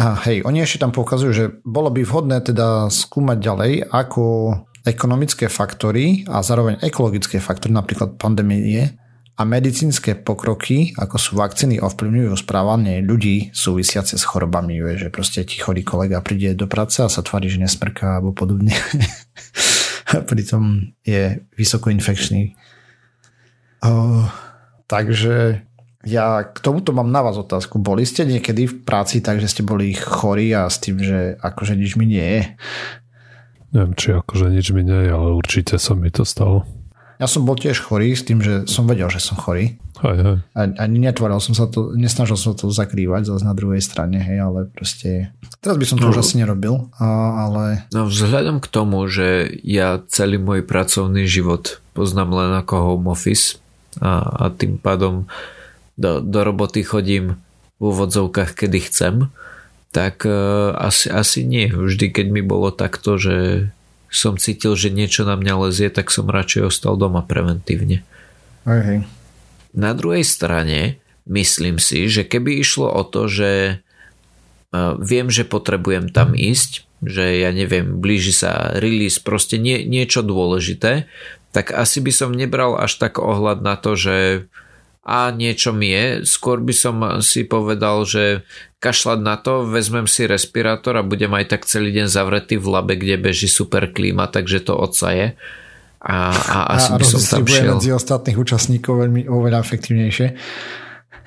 a 0.00 0.16
hej, 0.24 0.40
oni 0.48 0.64
ešte 0.64 0.80
tam 0.80 0.96
poukazujú, 0.96 1.32
že 1.36 1.46
bolo 1.60 1.92
by 1.92 2.00
vhodné 2.00 2.40
teda 2.40 2.88
skúmať 2.88 3.36
ďalej, 3.36 3.72
ako 3.92 4.24
ekonomické 4.88 5.52
faktory 5.52 6.24
a 6.24 6.40
zároveň 6.40 6.80
ekologické 6.80 7.36
faktory, 7.36 7.76
napríklad 7.76 8.16
pandémie 8.16 8.96
a 9.40 9.42
medicínske 9.48 10.20
pokroky, 10.20 10.92
ako 11.00 11.16
sú 11.16 11.30
vakcíny, 11.40 11.80
ovplyvňujú 11.80 12.32
správanie 12.36 13.00
ľudí 13.00 13.48
súvisiace 13.56 14.20
s 14.20 14.24
chorobami. 14.24 14.80
Vie, 14.80 15.00
že 15.00 15.08
proste 15.08 15.48
ti 15.48 15.56
chorý 15.56 15.80
kolega 15.80 16.20
príde 16.20 16.52
do 16.52 16.68
práce 16.68 17.00
a 17.00 17.08
sa 17.08 17.24
tvári, 17.24 17.48
že 17.48 17.56
nesmrká 17.56 18.20
alebo 18.20 18.36
podobne. 18.36 18.76
Pritom 20.32 20.92
je 21.04 21.40
vysoko 21.56 21.88
infekčný. 21.88 22.52
Uh, 23.80 24.28
takže 24.92 25.64
Ja 26.00 26.48
k 26.48 26.56
tomuto 26.64 26.96
mám 26.96 27.12
na 27.12 27.20
vás 27.20 27.36
otázku. 27.36 27.76
Boli 27.76 28.08
ste 28.08 28.24
niekedy 28.24 28.64
v 28.64 28.74
práci 28.88 29.20
tak, 29.20 29.36
že 29.36 29.52
ste 29.52 29.60
boli 29.60 29.92
chorí 29.92 30.48
a 30.56 30.64
s 30.64 30.80
tým, 30.80 30.96
že 30.96 31.36
akože 31.36 31.76
nič 31.76 32.00
mi 32.00 32.08
nie 32.08 32.24
je? 32.24 32.42
Neviem, 33.76 33.92
či 33.94 34.16
akože 34.16 34.48
nič 34.48 34.72
mi 34.72 34.80
nie 34.80 35.06
je, 35.06 35.10
ale 35.12 35.36
určite 35.36 35.76
sa 35.76 35.92
mi 35.92 36.08
to 36.08 36.24
stalo. 36.24 36.64
Ja 37.20 37.28
som 37.28 37.44
bol 37.44 37.52
tiež 37.52 37.84
chorý 37.84 38.16
s 38.16 38.24
tým, 38.24 38.40
že 38.40 38.64
som 38.64 38.88
vedel, 38.88 39.12
že 39.12 39.20
som 39.20 39.36
chorý. 39.36 39.76
Aj, 40.00 40.16
aj. 40.16 40.36
A, 40.56 40.84
netvoril 40.88 41.36
som 41.36 41.52
sa 41.52 41.68
to, 41.68 41.92
nesnažil 41.92 42.40
som 42.40 42.56
to 42.56 42.72
zakrývať 42.72 43.28
zase 43.28 43.44
na 43.44 43.52
druhej 43.52 43.84
strane, 43.84 44.16
hej, 44.16 44.40
ale 44.40 44.72
proste... 44.72 45.28
Teraz 45.60 45.76
by 45.76 45.84
som 45.84 46.00
to 46.00 46.08
no, 46.08 46.16
už 46.16 46.24
asi 46.24 46.40
nerobil, 46.40 46.88
a, 46.96 47.44
ale... 47.44 47.84
No 47.92 48.08
vzhľadom 48.08 48.64
k 48.64 48.72
tomu, 48.72 49.04
že 49.04 49.52
ja 49.60 50.00
celý 50.08 50.40
môj 50.40 50.64
pracovný 50.64 51.28
život 51.28 51.84
poznám 51.92 52.32
len 52.32 52.50
ako 52.56 52.96
home 52.96 53.12
office 53.12 53.60
a, 54.00 54.48
a 54.48 54.48
tým 54.48 54.80
pádom 54.80 55.28
do, 56.00 56.24
do 56.24 56.40
roboty 56.40 56.80
chodím 56.80 57.36
v 57.76 57.92
úvodzovkách, 57.92 58.56
kedy 58.56 58.78
chcem, 58.88 59.14
tak 59.92 60.24
uh, 60.24 60.72
asi, 60.80 61.12
asi 61.12 61.44
nie. 61.44 61.68
Vždy, 61.68 62.08
keď 62.08 62.26
mi 62.32 62.40
bolo 62.40 62.72
takto, 62.72 63.20
že 63.20 63.68
som 64.08 64.40
cítil, 64.40 64.74
že 64.74 64.88
niečo 64.90 65.28
na 65.28 65.36
mňa 65.36 65.68
lezie, 65.68 65.92
tak 65.92 66.08
som 66.08 66.26
radšej 66.26 66.72
ostal 66.72 66.96
doma 66.96 67.22
preventívne. 67.22 68.02
Okay. 68.64 69.04
Na 69.76 69.92
druhej 69.94 70.24
strane 70.26 70.98
myslím 71.28 71.78
si, 71.78 72.10
že 72.10 72.26
keby 72.26 72.58
išlo 72.58 72.90
o 72.90 73.02
to, 73.04 73.28
že 73.28 73.82
uh, 74.72 74.96
viem, 74.98 75.28
že 75.28 75.44
potrebujem 75.46 76.10
tam 76.10 76.32
ísť, 76.34 76.88
že 77.04 77.44
ja 77.44 77.50
neviem, 77.52 78.00
blíži 78.00 78.32
sa 78.32 78.76
release, 78.76 79.20
proste 79.20 79.56
nie, 79.56 79.84
niečo 79.88 80.20
dôležité, 80.20 81.08
tak 81.50 81.74
asi 81.74 81.98
by 81.98 82.12
som 82.14 82.30
nebral 82.30 82.78
až 82.78 83.00
tak 83.00 83.18
ohľad 83.18 83.64
na 83.64 83.74
to, 83.74 83.98
že 83.98 84.46
a 85.00 85.32
niečo 85.32 85.72
mi 85.72 85.90
je, 85.90 86.28
skôr 86.28 86.60
by 86.60 86.74
som 86.76 86.96
si 87.24 87.48
povedal, 87.48 88.04
že 88.04 88.44
kašľať 88.84 89.18
na 89.24 89.40
to, 89.40 89.64
vezmem 89.64 90.04
si 90.04 90.28
respirátor 90.28 91.00
a 91.00 91.06
budem 91.06 91.32
aj 91.32 91.56
tak 91.56 91.62
celý 91.64 91.92
deň 91.92 92.06
zavretý 92.08 92.60
v 92.60 92.66
labe, 92.68 92.94
kde 93.00 93.16
beží 93.16 93.48
super 93.48 93.88
klíma, 93.88 94.28
takže 94.28 94.60
to 94.60 94.76
odsaje. 94.76 95.40
A, 96.00 96.32
a 96.32 96.58
asi 96.80 96.90
a 96.92 96.96
by 96.96 97.04
som 97.04 97.20
tam 97.20 97.44
šiel. 97.44 97.76
medzi 97.76 97.92
ostatných 97.92 98.36
účastníkov 98.40 99.04
veľmi 99.04 99.28
oveľa 99.28 99.60
efektívnejšie. 99.60 100.26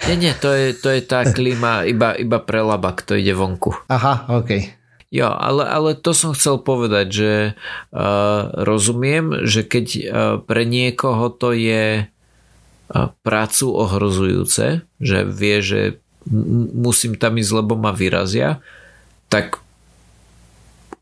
Nie, 0.09 0.15
nie, 0.17 0.33
to 0.33 0.49
je, 0.49 0.73
to 0.73 0.89
je 0.89 1.01
tá 1.05 1.25
klíma 1.37 1.85
iba, 1.85 2.17
iba 2.17 2.41
pre 2.41 2.61
laba, 2.61 2.93
kto 2.97 3.17
ide 3.17 3.37
vonku. 3.37 3.73
Aha, 3.89 4.33
OK. 4.33 4.81
Jo, 5.13 5.29
ale, 5.29 5.69
ale 5.69 5.93
to 5.93 6.09
som 6.09 6.33
chcel 6.33 6.57
povedať, 6.65 7.07
že 7.13 7.33
uh, 7.93 8.49
rozumiem, 8.65 9.45
že 9.45 9.61
keď 9.61 9.85
uh, 9.85 10.01
pre 10.41 10.65
niekoho 10.65 11.29
to 11.29 11.53
je 11.53 12.09
prácu 13.25 13.73
ohrozujúce, 13.73 14.85
že 15.01 15.17
vie, 15.25 15.57
že 15.65 15.81
musím 16.73 17.17
tam 17.17 17.35
ísť, 17.41 17.51
lebo 17.59 17.73
ma 17.75 17.91
vyrazia, 17.91 18.61
tak 19.27 19.59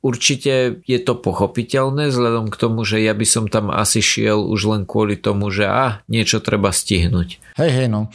určite 0.02 0.82
je 0.88 1.00
to 1.04 1.14
pochopiteľné 1.14 2.10
vzhľadom 2.10 2.50
k 2.50 2.60
tomu, 2.60 2.82
že 2.88 3.04
ja 3.04 3.14
by 3.14 3.26
som 3.28 3.46
tam 3.52 3.70
asi 3.70 4.02
šiel 4.02 4.42
už 4.42 4.62
len 4.72 4.84
kvôli 4.88 5.16
tomu, 5.16 5.54
že 5.54 5.70
a 5.70 6.02
niečo 6.10 6.42
treba 6.42 6.74
stihnúť. 6.74 7.60
Hej, 7.60 7.72
hej, 7.72 7.88
no. 7.88 8.10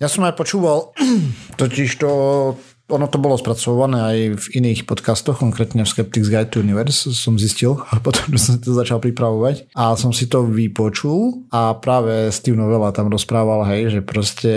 Ja 0.00 0.08
som 0.08 0.24
aj 0.24 0.34
počúval, 0.34 0.96
totiž 1.60 1.90
to, 2.00 2.10
ono 2.90 3.06
to 3.06 3.16
bolo 3.22 3.38
spracované 3.38 3.98
aj 3.98 4.18
v 4.36 4.46
iných 4.60 4.84
podcastoch, 4.84 5.40
konkrétne 5.40 5.86
v 5.86 5.88
Skeptics 5.88 6.28
Guide 6.28 6.50
to 6.52 6.60
Universe 6.60 7.14
som 7.14 7.40
zistil 7.40 7.80
a 7.94 8.02
potom 8.02 8.36
som 8.42 8.60
to 8.60 8.76
začal 8.76 9.00
pripravovať. 9.00 9.72
A 9.72 9.96
som 9.96 10.12
si 10.12 10.28
to 10.28 10.44
vypočul 10.44 11.46
a 11.54 11.78
práve 11.78 12.28
Steve 12.34 12.58
Novella 12.58 12.92
tam 12.92 13.08
rozprával, 13.08 13.64
hej, 13.70 13.98
že 13.98 14.00
proste 14.04 14.52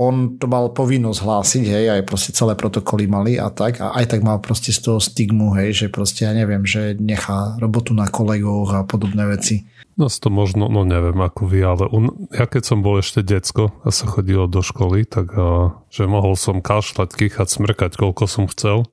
on 0.00 0.40
to 0.40 0.48
mal 0.48 0.72
povinnosť 0.72 1.20
hlásiť, 1.20 1.64
hej, 1.68 1.84
aj 2.00 2.08
proste 2.08 2.32
celé 2.32 2.56
protokoly 2.56 3.04
mali 3.04 3.36
a 3.36 3.52
tak 3.52 3.84
a 3.84 3.92
aj 4.00 4.16
tak 4.16 4.24
mal 4.24 4.40
proste 4.40 4.72
z 4.72 4.80
toho 4.80 4.96
stigmu, 4.96 5.52
hej, 5.60 5.76
že 5.76 5.86
proste 5.92 6.24
ja 6.24 6.32
neviem, 6.32 6.64
že 6.64 6.96
nechá 6.96 7.60
robotu 7.60 7.92
na 7.92 8.08
kolegoch 8.08 8.72
a 8.72 8.80
podobné 8.88 9.28
veci. 9.28 9.68
No 10.00 10.08
to 10.08 10.32
možno, 10.32 10.72
no 10.72 10.88
neviem 10.88 11.20
ako 11.20 11.44
vy, 11.44 11.60
ale 11.60 11.84
un, 11.92 12.08
ja 12.32 12.48
keď 12.48 12.62
som 12.64 12.80
bol 12.80 13.04
ešte 13.04 13.20
decko 13.20 13.68
a 13.84 13.92
sa 13.92 14.08
chodilo 14.08 14.48
do 14.48 14.64
školy, 14.64 15.04
tak 15.04 15.28
a, 15.36 15.76
že 15.92 16.08
mohol 16.08 16.40
som 16.40 16.64
kašľať, 16.64 17.12
kýchať, 17.12 17.52
smrkať, 17.52 18.00
koľko 18.00 18.24
som 18.24 18.48
chcel, 18.48 18.88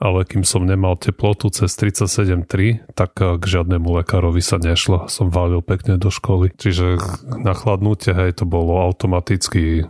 ale 0.00 0.24
kým 0.24 0.48
som 0.48 0.64
nemal 0.64 0.96
teplotu 0.96 1.52
cez 1.52 1.76
37,3, 1.76 2.96
tak 2.96 3.12
a, 3.20 3.36
k 3.36 3.44
žiadnemu 3.44 4.00
lekárovi 4.00 4.40
sa 4.40 4.56
nešlo. 4.56 5.12
Som 5.12 5.28
valil 5.28 5.60
pekne 5.60 6.00
do 6.00 6.08
školy. 6.08 6.56
Čiže 6.56 6.96
na 7.44 7.52
chladnutie, 7.52 8.16
hej, 8.16 8.40
to 8.40 8.48
bolo 8.48 8.80
automaticky 8.80 9.84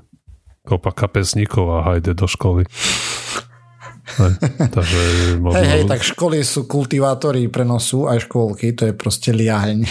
kopa 0.68 0.92
kapesníkov 0.92 1.80
a 1.80 1.88
hajde 1.88 2.12
do 2.12 2.28
školy. 2.28 2.68
Hej, 4.16 4.32
takže 4.76 5.00
možno... 5.40 5.56
hej, 5.60 5.68
hej, 5.68 5.82
tak 5.84 6.00
školy 6.00 6.40
sú 6.44 6.64
kultivátori 6.64 7.48
prenosu, 7.48 8.08
aj 8.08 8.28
škôlky, 8.28 8.72
to 8.76 8.88
je 8.88 8.94
proste 8.96 9.32
liaheň. 9.32 9.84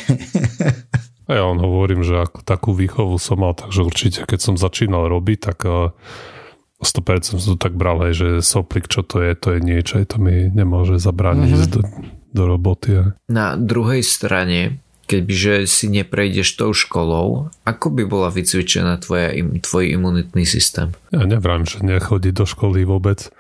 a 1.30 1.32
ja 1.38 1.44
on 1.46 1.62
hovorím, 1.62 2.02
že 2.02 2.26
ako 2.26 2.42
takú 2.42 2.74
výchovu 2.74 3.22
som 3.22 3.42
mal, 3.42 3.54
takže 3.54 3.86
určite, 3.86 4.20
keď 4.26 4.40
som 4.42 4.56
začínal 4.58 5.06
robiť, 5.06 5.38
tak 5.54 5.60
100% 6.78 7.26
som 7.26 7.38
to 7.38 7.58
tak 7.58 7.78
bral, 7.78 8.02
hej, 8.10 8.14
že 8.18 8.28
soplik, 8.42 8.90
čo 8.90 9.06
to 9.06 9.22
je, 9.22 9.38
to 9.38 9.58
je 9.58 9.60
niečo, 9.62 10.02
aj 10.02 10.14
to 10.14 10.18
mi 10.18 10.50
nemôže 10.50 10.98
zabrániť 10.98 11.50
mm-hmm. 11.54 11.74
do, 11.74 11.82
do 12.34 12.44
roboty. 12.46 12.90
Hej. 12.98 13.08
Na 13.30 13.54
druhej 13.54 14.02
strane, 14.02 14.82
kebyže 15.08 15.64
si 15.66 15.88
neprejdeš 15.88 16.60
tou 16.60 16.76
školou, 16.76 17.50
ako 17.64 17.88
by 17.96 18.04
bola 18.04 18.28
vycvičená 18.28 19.00
tvoja, 19.00 19.32
tvoj 19.64 19.96
imunitný 19.96 20.44
systém? 20.44 20.92
Ja 21.16 21.24
neviem, 21.24 21.64
že 21.64 21.80
nechodí 21.80 22.36
do 22.36 22.44
školy 22.44 22.84
vôbec. 22.84 23.32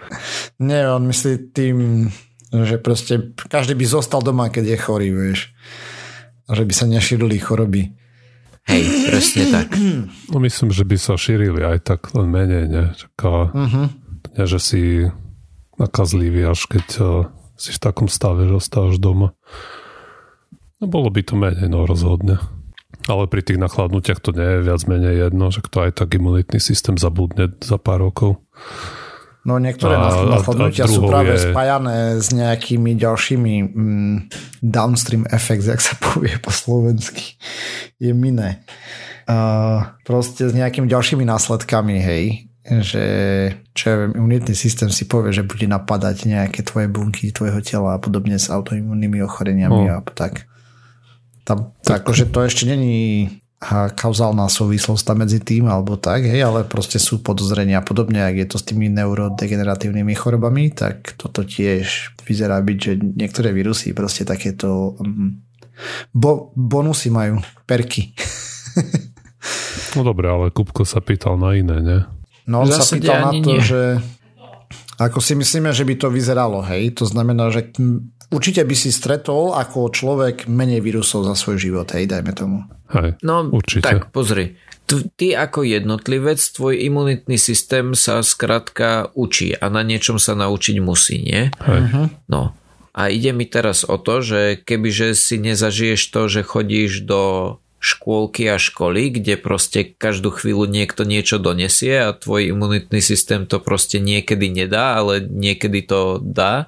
Nie, 0.57 0.87
on 0.87 1.05
myslí 1.11 1.51
tým, 1.51 2.07
že 2.55 2.79
proste 2.79 3.35
každý 3.35 3.75
by 3.75 3.85
zostal 3.85 4.23
doma, 4.23 4.47
keď 4.47 4.65
je 4.73 4.77
chorý, 4.79 5.09
vieš. 5.11 5.51
A 6.47 6.55
že 6.55 6.63
by 6.63 6.73
sa 6.73 6.87
nešírili 6.87 7.35
choroby. 7.43 7.91
Hej, 8.67 8.83
presne 9.11 9.43
tak. 9.51 9.75
No 10.31 10.39
myslím, 10.43 10.71
že 10.71 10.83
by 10.87 10.95
sa 10.99 11.19
šírili 11.19 11.63
aj 11.63 11.87
tak 11.87 12.11
len 12.15 12.27
menej, 12.31 12.65
ne? 12.67 12.83
Čaká, 12.95 13.51
uh-huh. 13.51 13.87
nie, 14.35 14.45
že 14.47 14.59
si 14.59 14.81
nakazlivý, 15.79 16.47
až 16.51 16.67
keď 16.67 16.87
uh, 16.99 17.07
si 17.55 17.71
v 17.71 17.79
takom 17.79 18.11
stave, 18.11 18.43
že 18.47 18.59
ostávaš 18.59 18.99
doma. 18.99 19.35
No 20.77 20.85
bolo 20.85 21.09
by 21.09 21.21
to 21.25 21.33
menej, 21.33 21.67
no 21.69 21.89
rozhodne. 21.89 22.37
Ale 23.07 23.25
pri 23.25 23.41
tých 23.41 23.57
nachladnutiach 23.57 24.19
to 24.19 24.35
nie 24.35 24.45
je 24.45 24.65
viac 24.67 24.81
menej 24.85 25.29
jedno, 25.29 25.49
že 25.49 25.63
kto 25.63 25.89
aj 25.89 25.91
tak 25.97 26.13
imunitný 26.13 26.59
systém 26.59 26.99
zabudne 26.99 27.49
za 27.63 27.79
pár 27.79 28.03
rokov. 28.03 28.43
No 29.47 29.63
niektoré 29.63 29.95
a, 29.95 30.11
nachladnutia 30.27 30.91
sú 30.91 31.07
práve 31.07 31.39
je... 31.39 31.49
spájané 31.49 32.19
s 32.19 32.35
nejakými 32.35 32.99
ďalšími 32.99 33.53
mm, 33.63 34.17
downstream 34.59 35.23
effects, 35.31 35.71
jak 35.71 35.79
sa 35.79 35.95
povie 35.95 36.35
po 36.43 36.51
slovensky. 36.51 37.39
Je 37.95 38.11
miné. 38.11 38.67
Uh, 39.23 39.87
proste 40.03 40.51
s 40.51 40.53
nejakými 40.55 40.91
ďalšími 40.91 41.23
následkami, 41.23 41.95
hej 41.99 42.47
že 42.67 43.05
čo 43.71 43.83
ja 43.87 43.95
viem, 44.03 44.11
imunitný 44.19 44.51
systém 44.51 44.91
si 44.91 45.07
povie, 45.07 45.31
že 45.31 45.47
bude 45.47 45.63
napadať 45.71 46.27
nejaké 46.27 46.67
tvoje 46.67 46.91
bunky 46.91 47.31
tvojho 47.31 47.63
tela 47.63 47.95
a 47.95 48.01
podobne 48.03 48.35
s 48.35 48.51
autoimunnými 48.51 49.23
ochoreniami 49.23 49.87
oh. 49.87 49.95
a 49.95 50.03
tak. 50.03 50.51
Tam, 51.47 51.71
tak, 51.79 52.03
akože 52.03 52.27
to 52.27 52.43
ešte 52.43 52.67
není 52.67 53.31
kauzálna 53.97 54.45
súvislosť 54.53 55.01
tam 55.01 55.25
medzi 55.25 55.41
tým 55.41 55.65
alebo 55.65 55.97
tak, 55.97 56.29
hej, 56.29 56.45
ale 56.45 56.61
proste 56.61 57.01
sú 57.01 57.25
podozrenia 57.25 57.81
podobne, 57.81 58.21
ak 58.21 58.35
je 58.37 58.47
to 58.53 58.57
s 58.61 58.67
tými 58.69 58.85
neurodegeneratívnymi 58.93 60.13
chorobami, 60.13 60.69
tak 60.69 61.17
toto 61.17 61.41
tiež 61.41 62.13
vyzerá 62.21 62.61
byť, 62.61 62.77
že 62.77 62.91
niektoré 63.01 63.49
vírusy 63.55 63.97
proste 63.97 64.29
takéto 64.29 64.93
um, 65.01 65.41
bo, 66.13 66.53
bonusy 66.53 67.09
majú, 67.09 67.41
perky. 67.65 68.13
no 69.97 70.05
dobre, 70.05 70.29
ale 70.29 70.53
Kupko 70.53 70.85
sa 70.85 71.01
pýtal 71.01 71.41
na 71.41 71.57
iné, 71.57 71.81
ne? 71.81 71.99
No 72.45 72.61
on 72.61 72.69
sa 72.69 72.85
pýtal 72.85 73.25
na 73.25 73.31
to, 73.41 73.57
nie. 73.57 73.65
že 73.65 73.97
ako 75.01 75.17
si 75.17 75.33
myslíme, 75.33 75.73
že 75.73 75.81
by 75.81 75.97
to 75.97 76.13
vyzeralo, 76.13 76.61
hej, 76.61 76.93
to 76.93 77.09
znamená, 77.09 77.49
že 77.49 77.73
určite 78.31 78.61
by 78.63 78.75
si 78.75 78.89
stretol 78.91 79.55
ako 79.55 79.91
človek 79.91 80.45
menej 80.51 80.83
vírusov 80.83 81.23
za 81.27 81.35
svoj 81.35 81.57
život, 81.59 81.87
hej, 81.95 82.07
dajme 82.07 82.31
tomu. 82.35 82.57
Hej, 82.91 83.19
no, 83.23 83.51
určite. 83.51 83.83
tak 83.83 84.11
pozri. 84.15 84.55
Ty 84.87 85.27
ako 85.35 85.67
jednotlivec, 85.67 86.39
tvoj 86.39 86.79
imunitný 86.79 87.35
systém 87.35 87.91
sa 87.91 88.23
skrátka 88.23 89.11
učí 89.19 89.51
a 89.51 89.67
na 89.67 89.83
niečom 89.83 90.15
sa 90.15 90.31
naučiť 90.31 90.79
musí, 90.79 91.19
nie? 91.19 91.51
Hej. 91.59 91.81
Mhm. 91.91 92.03
No. 92.31 92.55
A 92.97 93.13
ide 93.13 93.29
mi 93.29 93.45
teraz 93.45 93.85
o 93.85 94.01
to, 94.01 94.25
že 94.25 94.57
kebyže 94.63 95.13
si 95.13 95.37
nezažiješ 95.37 96.01
to, 96.09 96.21
že 96.31 96.41
chodíš 96.41 97.05
do 97.05 97.21
škôlky 97.77 98.49
a 98.49 98.57
školy, 98.57 99.13
kde 99.13 99.37
proste 99.37 99.85
každú 99.85 100.33
chvíľu 100.33 100.65
niekto 100.65 101.05
niečo 101.05 101.37
donesie 101.37 101.93
a 102.01 102.17
tvoj 102.17 102.49
imunitný 102.49 102.97
systém 103.05 103.45
to 103.45 103.61
proste 103.61 104.01
niekedy 104.01 104.49
nedá, 104.49 104.97
ale 104.97 105.21
niekedy 105.21 105.85
to 105.85 106.17
dá, 106.17 106.65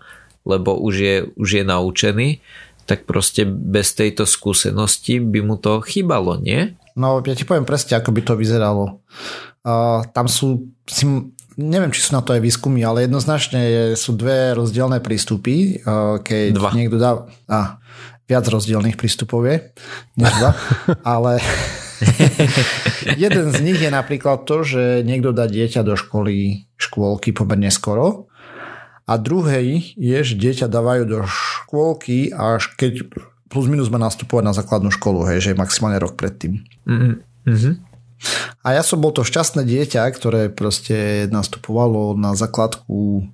lebo 0.50 0.74
už 0.82 0.96
je, 0.98 1.16
už 1.38 1.50
je 1.62 1.64
naučený, 1.64 2.30
tak 2.90 3.06
proste 3.06 3.46
bez 3.46 3.94
tejto 3.94 4.26
skúsenosti 4.26 5.22
by 5.22 5.46
mu 5.46 5.62
to 5.62 5.78
chýbalo, 5.86 6.42
nie? 6.42 6.74
No, 6.98 7.22
ja 7.22 7.38
ti 7.38 7.46
poviem 7.46 7.70
presne, 7.70 8.02
ako 8.02 8.10
by 8.10 8.22
to 8.26 8.34
vyzeralo. 8.34 9.06
Uh, 9.62 10.02
tam 10.10 10.26
sú, 10.26 10.74
si, 10.90 11.06
neviem, 11.54 11.94
či 11.94 12.02
sú 12.02 12.18
na 12.18 12.26
to 12.26 12.34
aj 12.34 12.42
výskumy, 12.42 12.82
ale 12.82 13.06
jednoznačne 13.06 13.62
je, 13.62 13.84
sú 13.94 14.18
dve 14.18 14.58
rozdielne 14.58 14.98
prístupy. 14.98 15.86
Uh, 15.86 16.18
keď 16.26 16.58
dva. 16.58 16.70
niekto 16.74 16.98
dá... 16.98 17.30
A, 17.46 17.78
viac 18.30 18.46
rozdielných 18.46 18.94
prístupov 18.94 19.50
je, 19.50 19.74
než 20.22 20.30
dva, 20.38 20.54
ale 21.18 21.42
jeden 23.26 23.50
z 23.50 23.60
nich 23.66 23.82
je 23.82 23.90
napríklad 23.90 24.46
to, 24.46 24.62
že 24.62 25.02
niekto 25.02 25.34
dá 25.34 25.50
dieťa 25.50 25.82
do 25.82 25.98
školy, 25.98 26.70
škôlky 26.78 27.34
pomerne 27.34 27.74
skoro 27.74 28.29
a 29.10 29.18
druhý 29.18 29.98
je, 29.98 30.18
že 30.22 30.38
dieťa 30.38 30.70
dávajú 30.70 31.04
do 31.10 31.20
škôlky 31.26 32.30
až 32.30 32.70
keď 32.78 33.10
plus 33.50 33.66
minus 33.66 33.90
má 33.90 33.98
nastupovať 33.98 34.44
na 34.46 34.54
základnú 34.54 34.94
školu, 34.94 35.26
hej, 35.26 35.50
že 35.50 35.58
maximálne 35.58 35.98
rok 35.98 36.14
predtým. 36.14 36.62
Mm-hmm. 36.86 37.74
A 38.62 38.78
ja 38.78 38.86
som 38.86 39.02
bol 39.02 39.10
to 39.10 39.26
šťastné 39.26 39.66
dieťa, 39.66 40.06
ktoré 40.14 40.54
proste 40.54 41.26
nastupovalo 41.34 42.14
na 42.14 42.38
základku 42.38 43.26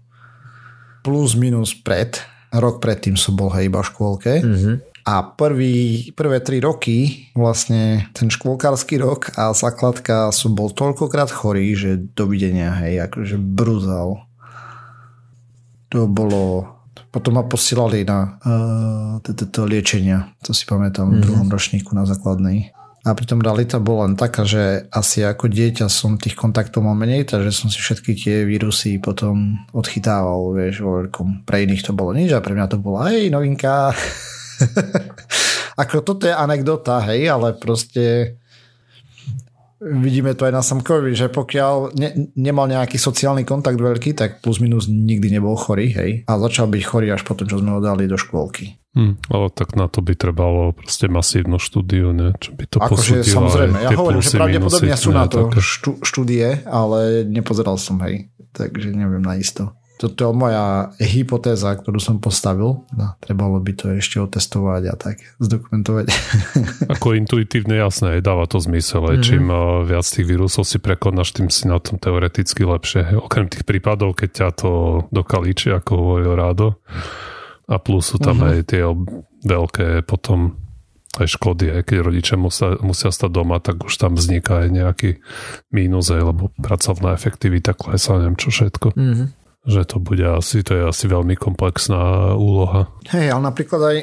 plus 1.03 1.35
minus 1.35 1.75
pred. 1.75 2.15
Rok 2.55 2.79
predtým 2.79 3.19
som 3.19 3.35
bol 3.35 3.51
hej 3.51 3.67
iba 3.67 3.83
v 3.83 3.89
škôlke. 3.91 4.33
Mm-hmm. 4.39 4.75
A 5.05 5.21
prvý, 5.21 6.09
prvé 6.17 6.41
tri 6.41 6.57
roky, 6.57 7.29
vlastne 7.37 8.09
ten 8.17 8.25
škôlkársky 8.25 8.97
rok 8.97 9.29
a 9.37 9.53
základka 9.53 10.33
som 10.33 10.57
bol 10.57 10.73
toľkokrát 10.73 11.29
chorý, 11.29 11.77
že 11.77 12.01
dovidenia, 12.17 12.73
hej, 12.81 13.05
akože 13.05 13.37
brúzal. 13.37 14.24
To 15.95 16.11
bolo 16.11 16.75
potom 17.15 17.39
ma 17.39 17.47
posielali 17.47 18.03
na 18.03 18.39
uh, 18.43 19.63
liečenia, 19.63 20.35
to 20.43 20.51
si 20.51 20.67
pamätám, 20.67 21.07
v 21.07 21.15
mhm. 21.15 21.23
druhom 21.23 21.47
ročníku 21.47 21.95
na 21.95 22.03
základnej. 22.03 22.75
A 23.05 23.13
pritom 23.13 23.37
realita 23.37 23.77
bola 23.77 24.09
len 24.09 24.17
taká, 24.17 24.49
že 24.49 24.89
asi 24.89 25.21
ako 25.21 25.45
dieťa 25.45 25.85
som 25.87 26.17
tých 26.17 26.33
kontaktov 26.33 26.81
mal 26.81 26.97
menej, 26.97 27.29
takže 27.29 27.53
som 27.53 27.69
si 27.69 27.77
všetky 27.77 28.17
tie 28.17 28.49
vírusy 28.49 28.97
potom 28.97 29.61
odchytával, 29.77 30.57
vieš, 30.57 30.81
vo 30.81 31.05
veľkom. 31.05 31.45
Pre 31.45 31.57
iných 31.69 31.85
to 31.85 31.93
bolo 31.93 32.17
nič 32.17 32.33
a 32.33 32.41
pre 32.41 32.57
mňa 32.57 32.65
to 32.65 32.81
bola 32.81 33.13
hej, 33.13 33.29
novinka. 33.29 33.93
ako 35.81 36.01
toto 36.01 36.25
je 36.25 36.33
anekdota, 36.33 36.97
hej, 37.05 37.29
ale 37.29 37.53
proste 37.53 38.35
vidíme 39.81 40.31
to 40.35 40.47
aj 40.47 40.53
na 40.55 40.63
Samkovi, 40.63 41.11
že 41.15 41.27
pokiaľ 41.27 41.95
ne, 41.99 42.31
nemal 42.35 42.67
nejaký 42.71 42.95
sociálny 42.95 43.43
kontakt 43.43 43.79
veľký, 43.79 44.15
tak 44.15 44.39
plus 44.39 44.63
minus 44.63 44.87
nikdy 44.87 45.31
nebol 45.35 45.55
chorý, 45.59 45.91
hej. 45.91 46.11
A 46.25 46.39
začal 46.39 46.71
byť 46.71 46.83
chorý 46.83 47.11
až 47.11 47.27
potom, 47.27 47.45
čo 47.47 47.59
sme 47.59 47.75
ho 47.75 47.81
dali 47.83 48.07
do 48.07 48.15
škôlky. 48.15 48.79
Hmm, 48.95 49.19
ale 49.27 49.51
tak 49.51 49.75
na 49.75 49.91
to 49.91 49.99
by 49.99 50.15
trebalo 50.15 50.71
proste 50.71 51.11
masívnu 51.11 51.59
štúdiu, 51.59 52.15
ne? 52.15 52.31
Čo 52.39 52.55
by 52.55 52.63
to 52.63 52.77
akože, 52.79 53.27
samozrejme, 53.27 53.75
ja 53.83 53.89
hovorím, 53.91 54.23
že 54.23 54.39
pravdepodobne 54.39 54.95
sú 54.95 55.11
na 55.11 55.27
to 55.27 55.51
štú, 55.51 55.99
štúdie, 55.99 56.63
ale 56.63 57.27
nepozeral 57.27 57.75
som, 57.75 57.99
hej. 58.07 58.31
Takže 58.55 58.95
neviem 58.95 59.19
na 59.19 59.35
isto. 59.35 59.75
Toto 59.95 60.27
je 60.27 60.35
moja 60.35 60.91
hypotéza, 60.99 61.71
ktorú 61.71 62.03
som 62.03 62.19
postavil. 62.19 62.83
No, 62.91 63.15
trebalo 63.23 63.63
by 63.63 63.71
to 63.79 63.95
ešte 63.95 64.19
otestovať 64.19 64.83
a 64.91 64.95
tak 64.99 65.23
zdokumentovať. 65.39 66.05
Ako 66.99 67.15
intuitívne 67.15 67.79
jasné, 67.79 68.19
dáva 68.19 68.43
to 68.43 68.59
zmysel. 68.59 69.07
Mm-hmm. 69.07 69.23
Čím 69.23 69.45
eh, 69.47 69.59
viac 69.87 70.03
tých 70.03 70.27
vírusov 70.27 70.67
si 70.67 70.83
prekonáš, 70.83 71.39
tým 71.39 71.47
si 71.47 71.71
na 71.71 71.79
tom 71.79 71.95
teoreticky 71.95 72.67
lepšie. 72.67 73.15
Okrem 73.15 73.47
tých 73.47 73.63
prípadov, 73.63 74.19
keď 74.19 74.29
ťa 74.35 74.49
to 74.59 74.71
dokalíči, 75.15 75.71
ako 75.71 75.91
hovoril 75.95 76.35
Rádo. 76.35 76.67
A 77.71 77.79
plus 77.79 78.11
sú 78.11 78.19
tam 78.19 78.43
mm-hmm. 78.43 78.51
aj 78.51 78.57
tie 78.67 78.83
veľké 79.47 79.87
potom 80.03 80.59
aj 81.15 81.31
škody, 81.31 81.71
aj 81.71 81.87
keď 81.87 81.97
rodičia 82.03 82.35
musia, 82.35 82.75
musia 82.83 83.07
stať 83.07 83.31
doma, 83.31 83.63
tak 83.63 83.87
už 83.87 83.95
tam 83.95 84.19
vzniká 84.19 84.67
aj 84.67 84.69
nejaký 84.75 85.09
mínus, 85.71 86.11
aj, 86.11 86.27
lebo 86.27 86.51
pracovná 86.59 87.15
efektivita 87.15 87.71
klesá, 87.71 88.19
neviem 88.19 88.35
čo 88.35 88.51
všetko. 88.51 88.91
Mm-hmm 88.91 89.44
že 89.65 89.81
to 89.85 89.97
bude 89.97 90.21
asi, 90.21 90.61
to 90.61 90.77
je 90.77 90.83
asi 90.85 91.05
veľmi 91.09 91.33
komplexná 91.37 92.33
úloha. 92.37 92.89
Hej, 93.09 93.33
ale 93.33 93.41
napríklad 93.49 93.81
aj 93.81 93.97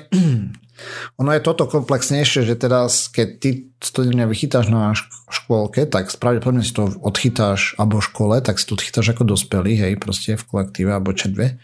ono 1.21 1.31
je 1.33 1.41
toto 1.43 1.71
komplexnejšie, 1.71 2.43
že 2.43 2.59
teraz, 2.59 3.07
keď 3.09 3.29
ty 3.39 3.51
to 3.79 4.07
vychytáš 4.07 4.71
na 4.71 4.95
škôlke, 5.31 5.87
tak 5.87 6.11
pravdepodobne 6.19 6.67
si 6.67 6.75
to 6.75 6.91
odchytáš, 7.03 7.79
alebo 7.79 8.03
v 8.03 8.09
škole, 8.11 8.37
tak 8.43 8.59
si 8.59 8.67
to 8.67 8.75
odchytáš 8.75 9.15
ako 9.15 9.35
dospelý, 9.35 9.79
hej, 9.79 9.93
proste 9.99 10.35
v 10.35 10.47
kolektíve, 10.47 10.91
alebo 10.91 11.15
četve. 11.15 11.59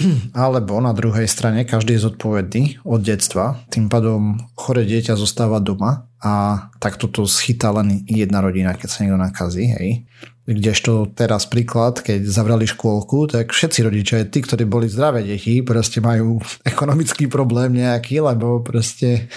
Alebo 0.32 0.80
na 0.80 0.96
druhej 0.96 1.28
strane 1.28 1.68
každý 1.68 1.94
je 1.94 2.08
zodpovedný 2.08 2.80
od 2.82 3.04
detstva, 3.04 3.60
tým 3.68 3.92
pádom 3.92 4.40
chore 4.56 4.88
dieťa 4.88 5.20
zostáva 5.20 5.60
doma 5.60 6.08
a 6.22 6.66
takto 6.80 7.12
to 7.12 7.28
schytá 7.28 7.70
len 7.76 8.00
jedna 8.08 8.40
rodina, 8.40 8.72
keď 8.72 8.88
sa 8.88 8.98
niekto 9.04 9.20
nakazí, 9.20 9.68
hej. 9.68 10.08
Kdežto 10.52 11.08
teraz 11.16 11.48
príklad, 11.48 12.04
keď 12.04 12.28
zavrali 12.28 12.68
škôlku, 12.68 13.28
tak 13.28 13.56
všetci 13.56 13.78
rodičia, 13.82 14.28
tí, 14.28 14.44
ktorí 14.44 14.68
boli 14.68 14.86
zdravé 14.86 15.24
deti, 15.24 15.64
proste 15.64 16.04
majú 16.04 16.38
ekonomický 16.72 17.26
problém 17.26 17.80
nejaký, 17.80 18.20
lebo 18.20 18.60
proste... 18.60 19.28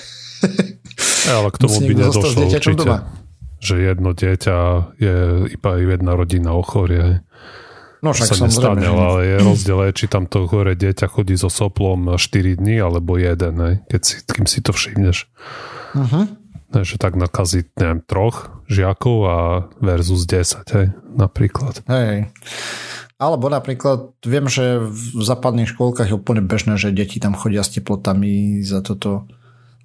Ale 1.32 1.50
k 1.50 1.58
tomu 1.58 1.82
by 1.82 1.94
nedošlo 1.98 2.46
určite, 2.46 2.78
doma. 2.78 3.10
že 3.58 3.82
jedno 3.82 4.14
dieťa 4.14 4.58
je 5.02 5.16
iba 5.58 5.72
jedna 5.82 6.14
rodina 6.14 6.54
ochorie. 6.54 7.26
No 8.06 8.14
však 8.14 8.38
sa 8.38 8.46
nestane, 8.46 8.86
ale 8.86 9.20
je 9.26 9.38
rozdiel, 9.42 9.90
či 9.90 10.06
tam 10.06 10.30
to 10.30 10.46
hore 10.46 10.78
dieťa 10.78 11.10
chodí 11.10 11.34
so 11.34 11.50
soplom 11.50 12.22
4 12.22 12.62
dní 12.62 12.78
alebo 12.78 13.18
jeden, 13.18 13.82
keď 13.90 14.02
si, 14.06 14.22
kým 14.22 14.46
si 14.46 14.62
to 14.62 14.70
všimneš. 14.70 15.26
Uh-huh 15.98 16.30
že 16.84 17.00
tak 17.00 17.16
nakaziť, 17.16 17.78
neviem, 17.80 18.02
troch 18.04 18.52
žiakov 18.68 19.18
a 19.26 19.38
versus 19.80 20.26
10, 20.28 20.76
hej, 20.76 20.88
napríklad. 21.16 21.86
Hej. 21.90 22.30
Alebo 23.16 23.48
napríklad, 23.48 24.12
viem, 24.28 24.52
že 24.52 24.84
v 24.84 25.22
západných 25.24 25.72
škôlkach 25.72 26.12
je 26.12 26.20
úplne 26.20 26.44
bežné, 26.44 26.76
že 26.76 26.92
deti 26.92 27.24
tam 27.24 27.32
chodia 27.32 27.64
s 27.64 27.72
teplotami 27.72 28.60
za 28.60 28.84
toto 28.84 29.24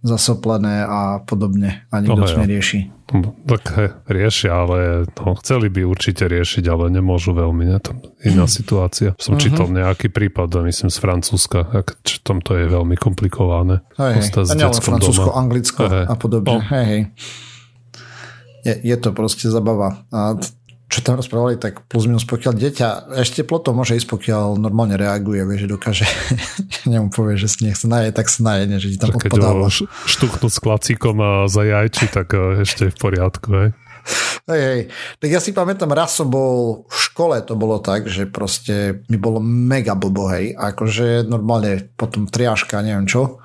zasoplené 0.00 0.80
a 0.88 1.20
podobne 1.20 1.84
a 1.92 2.00
nikto 2.00 2.24
no, 2.24 2.26
to 2.26 2.40
nerieši. 2.40 2.88
No, 3.12 3.36
tak 3.44 3.62
he, 3.76 3.86
riešia, 4.08 4.48
ale 4.48 5.04
no, 5.04 5.36
chceli 5.36 5.68
by 5.68 5.84
určite 5.84 6.24
riešiť, 6.24 6.64
ale 6.72 6.88
nemôžu 6.88 7.36
veľmi. 7.36 7.68
Ne? 7.68 7.78
To 7.84 7.92
iná 8.24 8.48
hmm. 8.48 8.54
situácia. 8.56 9.12
Som 9.20 9.36
uh-huh. 9.36 9.44
čítal 9.44 9.68
nejaký 9.68 10.08
prípad, 10.08 10.64
myslím 10.64 10.88
z 10.88 10.98
Francúzska, 10.98 11.68
ak, 11.68 12.00
čo 12.00 12.16
tam 12.24 12.40
to 12.40 12.56
je 12.56 12.64
veľmi 12.72 12.96
komplikované. 12.96 13.84
Hej, 14.00 14.24
hej. 14.24 14.40
A 14.40 14.52
nielen 14.56 14.80
Francúzsko, 14.80 15.28
doma. 15.28 15.36
Anglicko 15.36 15.80
hej. 15.84 16.04
a 16.08 16.14
podobne. 16.16 16.56
Oh. 16.56 16.62
Hej, 16.64 16.84
hej. 16.88 17.02
Je, 18.64 18.74
je 18.76 18.96
to 19.00 19.10
proste 19.16 19.48
zabava. 19.48 20.04
A 20.12 20.36
čo 20.90 21.06
tam 21.06 21.22
rozprávali, 21.22 21.54
tak 21.54 21.86
plus 21.86 22.10
minus 22.10 22.26
pokiaľ 22.26 22.50
dieťa, 22.58 22.88
ešte 23.22 23.46
ploto 23.46 23.70
môže 23.70 23.94
ísť, 23.94 24.10
pokiaľ 24.10 24.58
normálne 24.58 24.98
reaguje, 24.98 25.46
vie, 25.46 25.56
že 25.62 25.70
dokáže, 25.70 26.02
nemu 26.90 27.14
povie, 27.14 27.38
že 27.38 27.46
si 27.46 27.62
nech 27.62 27.78
sa 27.78 27.86
naje, 27.86 28.10
tak 28.10 28.26
sa 28.26 28.42
naje, 28.42 28.66
že 28.82 28.90
ti 28.90 28.98
tam 28.98 29.14
Keď 29.14 29.30
odpadáva. 29.30 29.70
Keď 29.70 29.86
štuchnú 29.86 30.48
s 30.50 30.58
klacíkom 30.58 31.16
a 31.22 31.30
za 31.46 31.62
jajči, 31.62 32.10
tak 32.10 32.34
eh, 32.34 32.66
ešte 32.66 32.90
je 32.90 32.92
v 32.92 32.98
poriadku, 32.98 33.48
hej. 33.54 33.70
Hej, 34.50 34.62
hej. 34.66 34.80
Tak 35.22 35.28
ja 35.30 35.38
si 35.38 35.54
pamätám, 35.54 35.94
raz 35.94 36.18
som 36.18 36.26
bol 36.26 36.82
v 36.90 36.98
škole, 36.98 37.38
to 37.46 37.54
bolo 37.54 37.78
tak, 37.78 38.10
že 38.10 38.26
proste 38.26 39.06
mi 39.06 39.14
bolo 39.20 39.38
mega 39.38 39.94
blbo, 39.94 40.26
hej. 40.34 40.58
Akože 40.58 41.22
normálne 41.22 41.86
potom 41.94 42.26
triaška, 42.26 42.82
neviem 42.82 43.06
čo. 43.06 43.38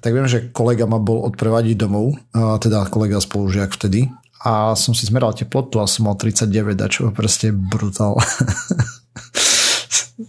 Tak 0.00 0.10
viem, 0.16 0.24
že 0.24 0.48
kolega 0.50 0.88
ma 0.88 0.96
bol 0.96 1.28
odprevadiť 1.28 1.76
domov, 1.76 2.16
teda 2.32 2.88
kolega 2.88 3.20
spolužiak 3.20 3.76
vtedy 3.76 4.08
a 4.40 4.72
som 4.72 4.96
si 4.96 5.04
zmeral 5.04 5.36
teplotu 5.36 5.76
a 5.80 5.84
som 5.84 6.08
mal 6.08 6.16
39 6.16 6.80
a 6.80 6.88
čo 6.88 7.12
proste 7.12 7.52
brutál. 7.52 8.16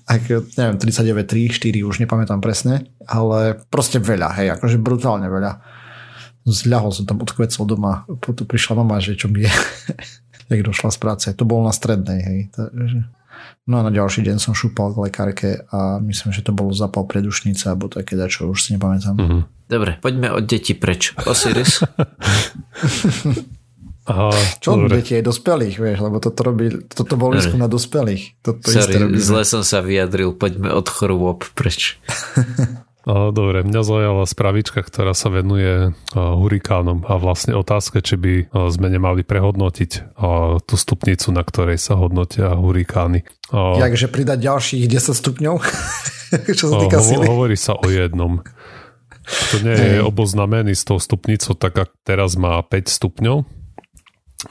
Ak, 0.08 0.24
neviem, 0.28 0.78
39, 0.80 1.28
3, 1.28 1.52
4, 1.52 1.88
už 1.88 2.00
nepamätám 2.04 2.40
presne, 2.40 2.92
ale 3.08 3.60
proste 3.72 4.00
veľa, 4.00 4.36
hej, 4.40 4.48
akože 4.60 4.80
brutálne 4.80 5.28
veľa. 5.28 5.60
Zľahol 6.48 6.92
som 6.96 7.04
tam, 7.08 7.20
odkvecol 7.24 7.64
doma, 7.68 8.08
potom 8.20 8.48
prišla 8.48 8.80
mama, 8.80 9.04
že 9.04 9.20
čo 9.20 9.28
mi 9.28 9.44
je, 9.44 9.52
jak 10.52 10.64
došla 10.64 10.96
z 10.96 11.00
práce. 11.00 11.28
To 11.36 11.44
bolo 11.44 11.68
na 11.68 11.76
strednej, 11.76 12.20
hej. 12.24 12.40
Takže... 12.56 13.21
No 13.70 13.80
a 13.80 13.86
na 13.86 13.92
ďalší 13.94 14.26
deň 14.26 14.38
som 14.42 14.58
šúpal 14.58 14.92
k 14.92 15.02
lekárke 15.08 15.50
a 15.70 16.02
myslím, 16.02 16.34
že 16.34 16.42
to 16.42 16.52
bolo 16.52 16.74
zapal 16.74 17.06
predušnice 17.06 17.70
alebo 17.72 17.88
také 17.88 18.18
dačo, 18.18 18.50
už 18.50 18.60
si 18.60 18.70
nepamätám. 18.76 19.16
Mm-hmm. 19.16 19.42
Dobre, 19.72 19.92
poďme 20.04 20.36
od 20.36 20.44
detí 20.44 20.76
preč. 20.76 21.16
Osiris. 21.24 21.80
Aha, 24.02 24.34
Čo 24.58 24.82
dobre. 24.82 24.98
deti 24.98 25.14
aj 25.14 25.24
dospelých, 25.30 25.78
vieš, 25.78 25.98
lebo 26.02 26.18
toto, 26.18 26.42
robí, 26.42 26.74
toto 26.90 27.16
bol 27.16 27.38
výskum 27.38 27.62
na 27.62 27.70
dospelých. 27.70 28.42
Toto 28.42 28.66
Sorry, 28.66 28.98
zle 29.22 29.46
som 29.46 29.62
sa 29.62 29.80
vyjadril, 29.86 30.34
poďme 30.34 30.74
od 30.74 30.90
chorôb 30.90 31.46
preč. 31.54 32.02
Dobre, 33.08 33.66
mňa 33.66 33.82
zaujala 33.82 34.30
spravička, 34.30 34.86
ktorá 34.86 35.18
sa 35.18 35.34
venuje 35.34 35.90
hurikánom 36.14 37.02
a 37.10 37.18
vlastne 37.18 37.58
otázka, 37.58 38.06
či 38.06 38.14
by 38.14 38.34
sme 38.70 38.94
nemali 38.94 39.26
prehodnotiť 39.26 40.14
tú 40.70 40.76
stupnicu, 40.78 41.34
na 41.34 41.42
ktorej 41.42 41.82
sa 41.82 41.98
hodnotia 41.98 42.54
hurikány. 42.54 43.26
Jakže 43.52 44.06
pridať 44.06 44.46
ďalších 44.46 44.86
10 44.86 45.18
stupňov? 45.18 45.56
Čo 46.58 46.66
sa 46.70 46.76
týka 46.78 47.02
ho, 47.02 47.26
Hovorí 47.26 47.58
sa 47.58 47.74
o 47.74 47.90
jednom. 47.90 48.46
To 49.54 49.58
nie 49.66 49.98
je 49.98 50.00
oboznamený 50.06 50.78
s 50.78 50.86
tou 50.86 51.02
stupnicou, 51.02 51.58
tak 51.58 51.74
ak 51.82 51.90
teraz 52.06 52.38
má 52.38 52.62
5 52.62 52.86
stupňov, 52.86 53.38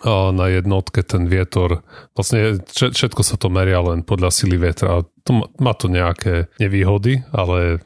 na 0.06 0.46
jednotke 0.46 1.02
ten 1.02 1.26
vietor, 1.26 1.82
vlastne 2.14 2.62
všetko 2.70 3.26
sa 3.26 3.34
to 3.34 3.50
meria 3.50 3.82
len 3.82 4.06
podľa 4.06 4.30
sily 4.30 4.54
vetra. 4.54 5.02
To, 5.26 5.50
má 5.58 5.74
to 5.74 5.90
nejaké 5.90 6.46
nevýhody, 6.62 7.26
ale 7.34 7.82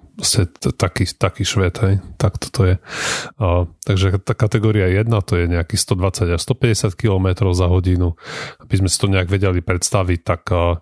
taký, 0.79 1.05
taký 1.11 1.43
švet, 1.43 1.77
hej, 1.83 1.95
tak 2.19 2.39
toto 2.39 2.67
je. 2.67 2.75
A, 3.39 3.67
takže 3.83 4.23
tá 4.23 4.35
kategória 4.39 4.87
1 4.87 5.11
to 5.27 5.35
je 5.35 5.51
nejaký 5.51 5.75
120 5.75 6.35
až 6.35 6.41
150 6.41 6.95
km 6.95 7.51
za 7.51 7.67
hodinu. 7.67 8.15
Aby 8.63 8.85
sme 8.85 8.89
si 8.91 8.99
to 8.99 9.11
nejak 9.11 9.27
vedeli 9.27 9.59
predstaviť, 9.59 10.21
tak 10.23 10.43
a, 10.55 10.79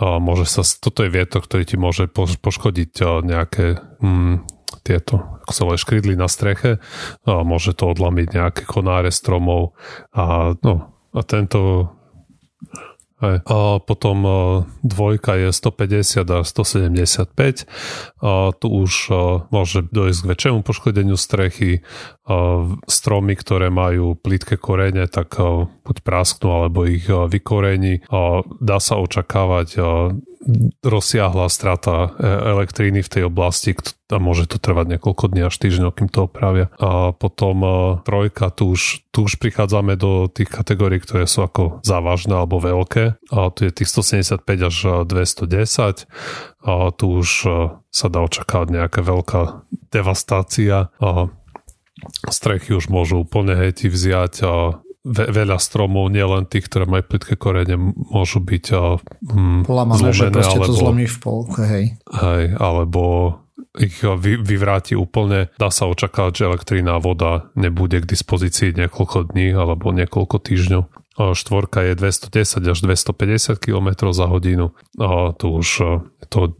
a 0.00 0.06
môže 0.16 0.48
sa, 0.48 0.64
toto 0.64 1.04
je 1.04 1.12
vietor, 1.12 1.44
ktorý 1.44 1.64
ti 1.68 1.76
môže 1.76 2.08
poškodiť 2.40 3.24
nejaké 3.28 3.80
mm, 4.00 4.60
tieto, 4.80 5.40
ako 5.44 5.52
sa 5.52 5.64
škrydly 5.76 6.16
na 6.16 6.26
streche 6.30 6.80
a 7.28 7.44
môže 7.44 7.76
to 7.76 7.90
odlamiť 7.90 8.28
nejaké 8.32 8.62
konáre 8.64 9.12
stromov 9.12 9.76
a 10.14 10.56
no, 10.64 10.96
a 11.10 11.20
tento 11.26 11.90
Hej. 13.20 13.44
A 13.44 13.76
potom 13.84 14.16
dvojka 14.80 15.36
je 15.36 15.52
150 15.52 16.24
a 16.24 16.40
175. 16.40 17.68
A 18.24 18.52
tu 18.56 18.66
už 18.72 18.92
môže 19.52 19.84
dojsť 19.92 20.20
k 20.24 20.30
väčšiemu 20.32 20.60
poškodeniu 20.64 21.20
strechy. 21.20 21.84
A 22.24 22.64
stromy, 22.88 23.36
ktoré 23.36 23.68
majú 23.68 24.16
plítke 24.16 24.56
korene, 24.56 25.04
tak 25.04 25.36
buď 25.84 25.96
prasknú, 26.00 26.48
alebo 26.64 26.88
ich 26.88 27.04
vykorení. 27.04 28.08
A 28.08 28.40
dá 28.56 28.80
sa 28.80 28.96
očakávať 28.96 29.68
rozsiahla 30.80 31.52
strata 31.52 32.16
e, 32.16 32.24
elektriny 32.24 33.04
v 33.04 33.12
tej 33.12 33.22
oblasti 33.28 33.76
a 34.08 34.16
môže 34.16 34.48
to 34.48 34.56
trvať 34.56 34.96
niekoľko 34.96 35.24
dní 35.30 35.44
až 35.44 35.54
týždňov, 35.60 35.92
kým 35.92 36.08
to 36.08 36.24
opravia. 36.24 36.72
A 36.80 37.12
potom 37.12 37.56
e, 37.60 37.70
trojka, 38.08 38.48
tu 38.48 38.72
už, 38.72 39.04
tu 39.12 39.28
už 39.28 39.36
prichádzame 39.36 40.00
do 40.00 40.32
tých 40.32 40.48
kategórií, 40.48 40.98
ktoré 41.04 41.28
sú 41.28 41.44
ako 41.44 41.84
závažné 41.84 42.32
alebo 42.40 42.56
veľké. 42.56 43.20
A 43.36 43.52
tu 43.52 43.68
je 43.68 43.72
tých 43.72 43.92
175 43.92 44.40
až 44.64 44.76
210. 45.04 46.08
A 46.64 46.72
tu 46.96 47.04
už 47.20 47.28
e, 47.44 47.48
sa 47.92 48.06
dá 48.08 48.24
očakávať 48.24 48.68
nejaká 48.80 49.00
veľká 49.04 49.40
devastácia. 49.92 50.88
A 51.04 51.28
strechy 52.32 52.72
už 52.72 52.88
môžu 52.88 53.20
úplne 53.20 53.52
hejti 53.52 53.92
vziať 53.92 54.34
a 54.48 54.80
ve, 55.04 55.24
veľa 55.32 55.56
stromov, 55.56 56.12
nielen 56.12 56.44
tých, 56.44 56.68
ktoré 56.68 56.84
majú 56.84 57.04
plitké 57.08 57.34
korene, 57.40 57.76
môžu 57.96 58.44
byť 58.44 58.64
hm, 59.24 59.64
Polamané, 59.64 60.12
že 60.12 60.28
proste 60.28 60.60
alebo, 60.60 60.68
to 60.68 60.74
zlomí 60.76 61.06
v 61.08 61.18
polke, 61.20 61.62
hej. 61.64 61.84
Hej, 62.04 62.44
alebo 62.60 63.36
ich 63.78 64.02
vy, 64.02 64.40
vyvráti 64.40 64.98
úplne. 64.98 65.48
Dá 65.54 65.70
sa 65.70 65.86
očakávať, 65.86 66.32
že 66.42 66.48
elektrina 66.50 66.98
a 66.98 67.02
voda 67.02 67.54
nebude 67.54 68.02
k 68.02 68.10
dispozícii 68.10 68.74
niekoľko 68.74 69.30
dní 69.30 69.54
alebo 69.54 69.94
niekoľko 69.94 70.36
týždňov. 70.42 70.82
A 71.20 71.36
štvorka 71.36 71.84
je 71.84 71.94
210 71.94 72.66
až 72.66 72.78
250 72.82 73.62
km 73.62 74.10
za 74.10 74.26
hodinu. 74.26 74.74
A 74.98 75.36
tu 75.36 75.60
už 75.60 75.68
to 76.32 76.58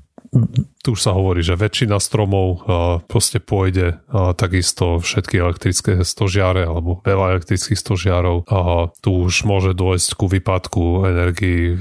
tu 0.81 0.95
už 0.95 1.01
sa 1.03 1.11
hovorí, 1.11 1.43
že 1.43 1.59
väčšina 1.59 1.99
stromov 1.99 2.63
proste 3.11 3.43
pôjde 3.43 3.99
takisto 4.39 5.03
všetky 5.03 5.43
elektrické 5.43 5.93
stožiare 6.07 6.63
alebo 6.65 7.03
veľa 7.03 7.37
elektrických 7.37 7.75
stožiarov. 7.75 8.47
A 8.47 8.89
tu 9.03 9.27
už 9.27 9.43
môže 9.43 9.75
dôjsť 9.75 10.11
ku 10.15 10.31
výpadku 10.31 11.11
energii 11.11 11.75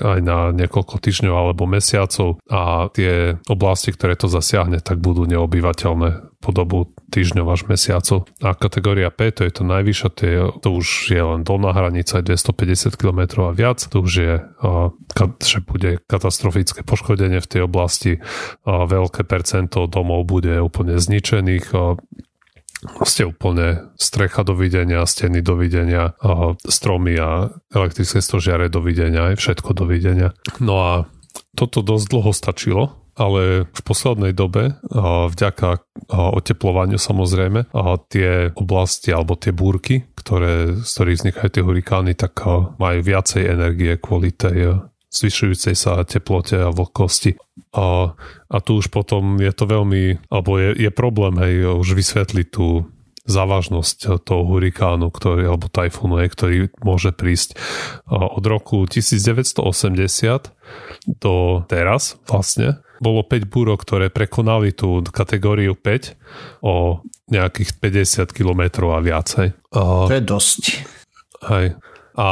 aj 0.00 0.20
na 0.24 0.48
niekoľko 0.56 0.96
týždňov 0.96 1.34
alebo 1.36 1.68
mesiacov 1.68 2.40
a 2.48 2.88
tie 2.96 3.36
oblasti, 3.52 3.92
ktoré 3.92 4.16
to 4.16 4.32
zasiahne, 4.32 4.80
tak 4.80 4.96
budú 4.96 5.28
neobyvateľné 5.28 6.29
po 6.40 6.56
dobu 6.56 6.88
týždňov 7.12 7.46
až 7.52 7.68
mesiacov. 7.68 8.24
A 8.40 8.56
kategória 8.56 9.12
P, 9.12 9.28
to 9.28 9.44
je 9.44 9.52
to 9.52 9.62
najvyššie, 9.68 10.08
to, 10.16 10.22
je, 10.24 10.40
to 10.64 10.68
už 10.72 10.88
je 11.12 11.20
len 11.20 11.44
dolná 11.44 11.76
hranica, 11.76 12.24
250 12.24 12.96
km 12.96 13.44
a 13.44 13.52
viac, 13.52 13.76
to 13.76 14.00
už 14.00 14.12
je, 14.12 14.34
že 15.44 15.58
bude 15.60 16.00
katastrofické 16.08 16.80
poškodenie 16.80 17.44
v 17.44 17.50
tej 17.50 17.60
oblasti, 17.68 18.24
veľké 18.64 19.28
percento 19.28 19.84
domov 19.84 20.24
bude 20.24 20.56
úplne 20.64 20.96
zničených, 20.96 21.76
ste 23.04 23.28
úplne 23.28 23.92
strecha 24.00 24.40
dovidenia, 24.40 25.04
steny 25.04 25.44
dovidenia, 25.44 26.16
stromy 26.64 27.12
a 27.20 27.52
elektrické 27.68 28.24
stožiare 28.24 28.72
dovidenia, 28.72 29.32
aj 29.32 29.36
všetko 29.36 29.76
dovidenia. 29.76 30.32
No 30.64 30.80
a 30.80 30.92
toto 31.52 31.84
dosť 31.84 32.06
dlho 32.08 32.32
stačilo, 32.32 32.99
ale 33.16 33.66
v 33.66 33.80
poslednej 33.82 34.32
dobe, 34.36 34.78
vďaka 35.30 35.82
oteplovaniu 36.10 36.98
samozrejme, 36.98 37.70
tie 38.10 38.50
oblasti 38.54 39.10
alebo 39.14 39.34
tie 39.38 39.54
búrky, 39.54 40.06
ktoré, 40.18 40.78
z 40.80 40.90
ktorých 40.90 41.18
vznikajú 41.24 41.48
tie 41.50 41.64
hurikány, 41.66 42.12
tak 42.14 42.44
majú 42.78 42.98
viacej 43.00 43.42
energie 43.46 43.96
kvôli 43.96 44.34
tej 44.34 44.90
zvyšujúcej 45.10 45.74
sa 45.74 46.06
teplote 46.06 46.54
a 46.54 46.70
vlhkosti. 46.70 47.34
A, 47.74 48.14
a 48.46 48.56
tu 48.62 48.78
už 48.78 48.94
potom 48.94 49.42
je 49.42 49.50
to 49.50 49.66
veľmi, 49.66 50.30
alebo 50.30 50.58
je, 50.58 50.86
je 50.86 50.90
problém 50.94 51.34
hej, 51.42 51.66
už 51.66 51.98
vysvetliť 51.98 52.46
tú 52.54 52.86
závažnosť 53.26 54.26
toho 54.26 54.42
hurikánu, 54.48 55.12
ktorý, 55.12 55.50
alebo 55.50 55.70
tajfúnu, 55.70 56.18
ktorý 56.18 56.72
môže 56.82 57.14
prísť 57.14 57.58
od 58.08 58.42
roku 58.42 58.86
1980 58.86 59.60
do 61.20 61.34
teraz 61.68 62.16
vlastne. 62.26 62.80
Bolo 63.00 63.24
5 63.24 63.48
búrok, 63.48 63.82
ktoré 63.82 64.12
prekonali 64.12 64.76
tú 64.76 65.00
kategóriu 65.08 65.72
5 65.72 66.60
o 66.60 67.00
nejakých 67.32 67.80
50 67.80 68.36
km 68.36 68.92
a 68.92 69.00
viacej. 69.00 69.56
To 69.72 70.12
je 70.12 70.22
dosť. 70.22 70.62
Hej. 71.48 71.80
A 72.20 72.28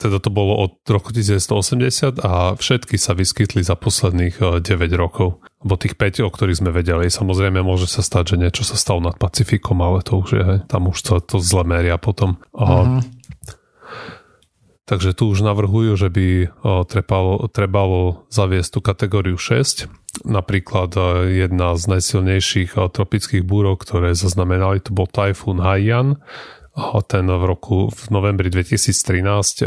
teda 0.00 0.22
to 0.24 0.30
bolo 0.32 0.56
od 0.56 0.72
roku 0.88 1.12
1980 1.12 2.22
a 2.22 2.56
všetky 2.56 2.96
sa 2.96 3.12
vyskytli 3.12 3.60
za 3.60 3.76
posledných 3.76 4.64
9 4.64 4.64
eh, 4.64 4.96
rokov. 4.96 5.44
Bo 5.60 5.74
tých 5.74 5.98
5, 5.98 6.24
o 6.24 6.30
ktorých 6.30 6.64
sme 6.64 6.70
vedeli, 6.70 7.10
samozrejme 7.10 7.60
môže 7.60 7.90
sa 7.90 8.00
stať, 8.00 8.32
že 8.32 8.36
niečo 8.40 8.62
sa 8.62 8.78
stalo 8.78 9.02
nad 9.02 9.18
Pacifikom, 9.18 9.82
ale 9.82 10.06
to 10.06 10.22
už 10.22 10.30
je, 10.32 10.48
tam 10.70 10.88
už 10.88 10.98
to, 11.02 11.14
to 11.20 11.36
zle 11.42 11.66
meria 11.66 11.98
potom. 11.98 12.38
Uh-huh. 12.54 13.02
Takže 14.88 15.12
tu 15.12 15.28
už 15.28 15.44
navrhujú, 15.44 16.00
že 16.00 16.08
by 16.08 16.48
trebalo, 16.88 17.44
trebalo 17.52 18.24
zaviesť 18.32 18.70
tú 18.72 18.80
kategóriu 18.80 19.36
6. 19.36 19.84
Napríklad 20.24 20.90
eh, 20.96 21.04
jedna 21.44 21.76
z 21.76 21.84
najsilnejších 21.92 22.72
tropických 22.74 23.44
búrov, 23.44 23.84
ktoré 23.84 24.16
zaznamenali, 24.16 24.80
to 24.80 24.96
bol 24.96 25.04
tajfún 25.04 25.60
Haiyan, 25.60 26.16
ten 27.10 27.26
v 27.26 27.42
roku 27.44 27.90
v 27.90 28.02
novembri 28.08 28.48
2013 28.48 29.66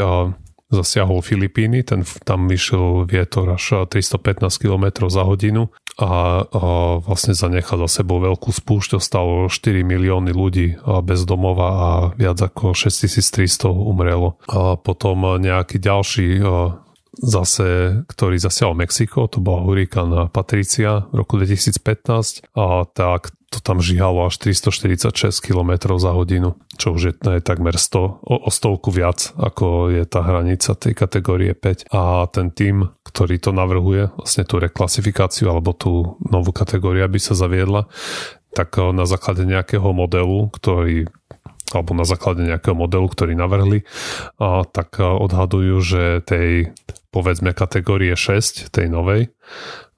zasiahol 0.72 1.20
Filipíny, 1.20 1.84
ten 1.84 2.02
tam 2.24 2.48
vyšiel 2.48 3.04
vietor 3.04 3.52
až 3.52 3.86
315 3.92 4.48
km 4.56 5.06
za 5.12 5.22
hodinu 5.22 5.68
a, 6.00 6.42
a 6.48 6.64
vlastne 7.04 7.36
zanechal 7.36 7.84
za 7.84 8.00
sebou 8.00 8.16
veľkú 8.24 8.48
spúšť, 8.48 8.96
stalo 8.96 9.52
4 9.52 9.84
milióny 9.84 10.32
ľudí 10.32 10.80
bez 11.04 11.28
domova 11.28 11.68
a 11.68 11.90
viac 12.16 12.40
ako 12.40 12.72
6300 12.72 13.68
umrelo. 13.68 14.40
A 14.48 14.80
potom 14.80 15.36
nejaký 15.36 15.76
ďalší 15.76 16.40
zase, 17.12 18.00
ktorý 18.08 18.40
zasiahol 18.40 18.72
Mexiko, 18.72 19.28
to 19.28 19.44
bola 19.44 19.68
hurikán 19.68 20.32
Patricia 20.32 21.04
v 21.12 21.20
roku 21.20 21.36
2015 21.36 22.56
a 22.56 22.88
tak 22.88 23.36
to 23.52 23.60
tam 23.60 23.84
žihalo 23.84 24.32
až 24.32 24.40
346 24.40 25.12
km 25.44 25.92
za 26.00 26.16
hodinu, 26.16 26.56
čo 26.80 26.96
už 26.96 27.02
je, 27.04 27.14
je 27.36 27.44
takmer 27.44 27.76
100, 27.76 28.00
o, 28.00 28.34
o 28.48 28.50
stovku 28.50 28.88
viac, 28.88 29.36
ako 29.36 29.92
je 29.92 30.08
tá 30.08 30.24
hranica 30.24 30.72
tej 30.72 30.96
kategórie 30.96 31.52
5. 31.52 31.92
A 31.92 32.24
ten 32.32 32.48
tým, 32.48 32.88
ktorý 33.04 33.36
to 33.36 33.52
navrhuje, 33.52 34.08
vlastne 34.16 34.48
tú 34.48 34.56
reklasifikáciu 34.56 35.52
alebo 35.52 35.76
tú 35.76 36.16
novú 36.24 36.56
kategóriu, 36.56 37.04
aby 37.04 37.20
sa 37.20 37.36
zaviedla, 37.36 37.92
tak 38.56 38.72
eh, 38.80 38.88
na 38.96 39.04
základe 39.04 39.44
nejakého 39.44 39.92
modelu, 39.92 40.48
ktorý 40.56 41.12
alebo 41.72 41.96
na 41.96 42.04
základe 42.04 42.44
nejakého 42.44 42.76
modelu, 42.76 43.08
ktorý 43.08 43.32
navrhli, 43.32 43.84
a 44.40 44.64
tak 44.64 44.96
eh, 44.96 45.04
odhadujú, 45.04 45.76
že 45.84 46.02
tej 46.24 46.72
povedzme 47.12 47.52
kategórie 47.52 48.16
6, 48.16 48.72
tej 48.72 48.88
novej, 48.88 49.28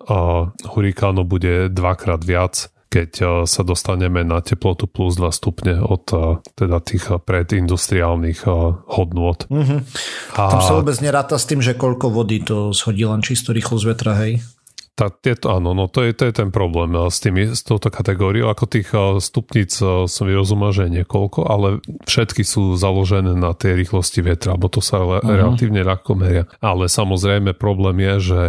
a 0.04 0.50
hurikánu 0.68 1.24
bude 1.24 1.72
dvakrát 1.72 2.20
viac 2.20 2.73
keď 2.94 3.10
eh, 3.18 3.28
sa 3.50 3.62
dostaneme 3.66 4.22
na 4.22 4.38
teplotu 4.38 4.86
plus 4.86 5.18
2 5.18 5.26
stupne 5.34 5.82
od 5.82 6.04
eh, 6.14 6.38
teda 6.54 6.78
tých 6.78 7.10
eh, 7.10 7.18
predindustriálnych 7.18 8.46
hodnôt. 8.86 9.38
Mm-hmm. 9.50 9.80
A... 10.38 10.42
Tam 10.54 10.62
sa 10.62 10.78
vôbec 10.78 10.94
neráta 11.02 11.34
s 11.34 11.50
tým, 11.50 11.58
že 11.58 11.74
koľko 11.74 12.14
vody 12.14 12.46
to 12.46 12.70
shodí 12.70 13.02
len 13.02 13.18
čisto 13.26 13.50
rýchlo 13.50 13.82
z 13.82 13.84
vetra, 13.90 14.14
hej? 14.22 14.38
Tá, 14.94 15.10
tieto, 15.10 15.50
áno, 15.50 15.74
no 15.74 15.90
to 15.90 16.06
je, 16.06 16.14
to 16.14 16.30
je 16.30 16.38
ten 16.38 16.54
problém 16.54 16.94
s, 17.10 17.18
tými, 17.18 17.50
s 17.50 17.66
touto 17.66 17.90
kategóriou. 17.90 18.46
Ako 18.46 18.70
tých 18.70 18.94
stupníc 19.18 19.74
som 19.82 20.22
vyrozumel, 20.22 20.70
že 20.70 20.86
je 20.86 21.02
niekoľko, 21.02 21.50
ale 21.50 21.82
všetky 22.06 22.46
sú 22.46 22.78
založené 22.78 23.34
na 23.34 23.58
tej 23.58 23.74
rýchlosti 23.74 24.22
vetra, 24.22 24.54
bo 24.54 24.70
to 24.70 24.78
sa 24.78 25.02
uh-huh. 25.02 25.18
relatívne 25.18 25.82
ľahko 25.82 26.14
meria. 26.14 26.46
Ale 26.62 26.86
samozrejme 26.86 27.58
problém 27.58 28.06
je, 28.06 28.14
že 28.22 28.40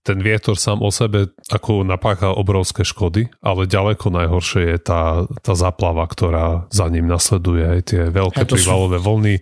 ten 0.00 0.18
vietor 0.24 0.56
sám 0.56 0.80
o 0.80 0.88
sebe 0.88 1.32
ako 1.52 1.84
napácha 1.84 2.32
obrovské 2.32 2.82
škody, 2.86 3.28
ale 3.44 3.68
ďaleko 3.68 4.08
najhoršie 4.08 4.76
je 4.76 4.78
tá, 4.80 5.02
tá 5.44 5.52
zaplava, 5.52 6.08
ktorá 6.08 6.66
za 6.72 6.88
ním 6.88 7.04
nasleduje. 7.04 7.62
Aj 7.64 7.80
tie 7.84 8.08
veľké 8.08 8.48
prívalové 8.48 8.98
sú... 8.98 9.04
vlny 9.04 9.34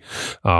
a 0.43 0.55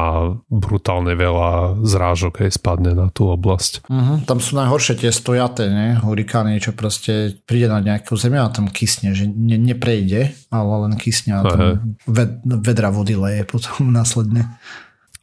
brutálne 0.48 1.14
veľa 1.14 1.84
zrážok 1.84 2.48
aj 2.48 2.52
spadne 2.56 2.96
na 2.96 3.12
tú 3.12 3.28
oblasť. 3.28 3.88
Uh-huh. 3.92 4.24
Tam 4.24 4.40
sú 4.40 4.56
najhoršie 4.56 5.04
tie 5.04 5.12
stojaté, 5.12 5.68
ne? 5.68 6.00
hurikány, 6.00 6.58
čo 6.64 6.72
proste 6.72 7.36
príde 7.44 7.68
na 7.68 7.84
nejakú 7.84 8.16
zemi 8.16 8.40
a 8.40 8.48
tam 8.50 8.72
kysne, 8.72 9.12
že 9.12 9.28
ne, 9.28 9.60
neprejde, 9.60 10.32
ale 10.50 10.74
len 10.88 10.94
kysne 10.96 11.40
a 11.40 11.42
tam 11.44 11.60
ved, 12.08 12.40
vedra 12.46 12.90
vody 12.90 13.20
leje 13.20 13.44
potom 13.44 13.92
následne. 13.98 14.48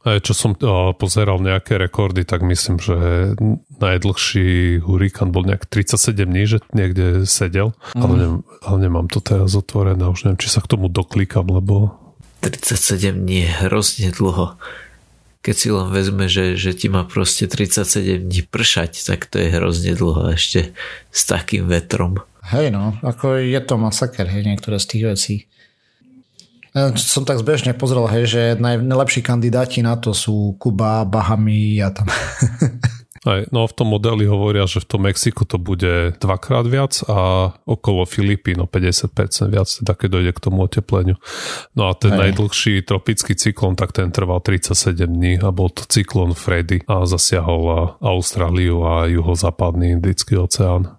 Aj 0.07 0.23
čo 0.23 0.31
som 0.31 0.55
uh, 0.55 0.95
pozeral 0.95 1.43
nejaké 1.43 1.75
rekordy, 1.75 2.23
tak 2.23 2.39
myslím, 2.47 2.79
že 2.79 2.95
najdlhší 3.83 4.79
hurikán 4.79 5.35
bol 5.35 5.43
nejak 5.43 5.67
37 5.67 6.23
dní, 6.23 6.43
že 6.47 6.57
niekde 6.71 7.27
sedel, 7.27 7.75
mm. 7.91 7.99
ale, 7.99 8.13
ne, 8.15 8.27
ale 8.63 8.77
nemám 8.87 9.11
to 9.11 9.19
teraz 9.19 9.51
otvorené, 9.51 10.07
už 10.07 10.23
neviem, 10.23 10.39
či 10.39 10.47
sa 10.47 10.63
k 10.63 10.71
tomu 10.71 10.87
doklikam, 10.87 11.51
lebo... 11.51 11.91
37 12.39 13.27
dní 13.27 13.43
je 13.43 13.51
hrozne 13.67 14.09
dlho. 14.15 14.55
Keď 15.43 15.55
si 15.55 15.67
len 15.71 15.87
vezme, 15.91 16.31
že, 16.31 16.55
že 16.55 16.71
ti 16.71 16.87
má 16.87 17.03
proste 17.03 17.43
37 17.43 18.31
dní 18.31 18.41
pršať, 18.47 19.03
tak 19.03 19.27
to 19.27 19.43
je 19.43 19.51
hrozne 19.51 19.91
dlho 19.91 20.31
ešte 20.31 20.71
s 21.11 21.21
takým 21.27 21.67
vetrom. 21.67 22.23
Hej 22.47 22.71
no, 22.71 22.95
ako 23.03 23.43
je 23.43 23.59
to 23.59 23.75
masaker, 23.75 24.23
hej, 24.31 24.47
niektoré 24.47 24.79
z 24.79 24.87
tých 24.87 25.03
vecí. 25.03 25.35
Ja 26.77 26.93
som 26.93 27.25
tak 27.25 27.41
zbežne 27.41 27.73
pozrel, 27.73 28.05
hej, 28.05 28.25
že 28.29 28.41
najlepší 28.61 29.25
kandidáti 29.25 29.81
na 29.81 29.97
to 29.97 30.13
sú 30.13 30.53
Kuba, 30.61 31.09
Bahamy 31.09 31.81
a 31.81 31.89
tam. 31.89 32.05
Aj, 33.27 33.43
no 33.51 33.67
v 33.67 33.73
tom 33.75 33.91
modeli 33.91 34.23
hovoria, 34.23 34.63
že 34.63 34.79
v 34.79 34.87
tom 34.87 35.01
Mexiku 35.03 35.43
to 35.43 35.59
bude 35.59 36.15
dvakrát 36.21 36.63
viac 36.63 37.01
a 37.11 37.51
okolo 37.67 38.07
Filipín 38.07 38.63
o 38.63 38.69
50% 38.69 39.51
viac, 39.51 39.67
teda 39.67 39.93
keď 39.99 40.09
dojde 40.15 40.31
k 40.31 40.43
tomu 40.47 40.63
otepleniu. 40.63 41.19
No 41.75 41.89
a 41.89 41.97
ten 41.97 42.15
Aj. 42.15 42.29
najdlhší 42.29 42.87
tropický 42.87 43.35
cyklón, 43.35 43.75
tak 43.75 43.91
ten 43.91 44.13
trval 44.15 44.39
37 44.39 45.03
dní 45.11 45.43
a 45.43 45.51
bol 45.51 45.67
to 45.67 45.83
cyklón 45.89 46.37
Freddy 46.37 46.87
a 46.87 47.03
zasiahol 47.03 47.99
Austráliu 47.99 48.87
a 48.87 49.09
juhozápadný 49.11 49.99
Indický 49.99 50.39
oceán. 50.39 50.95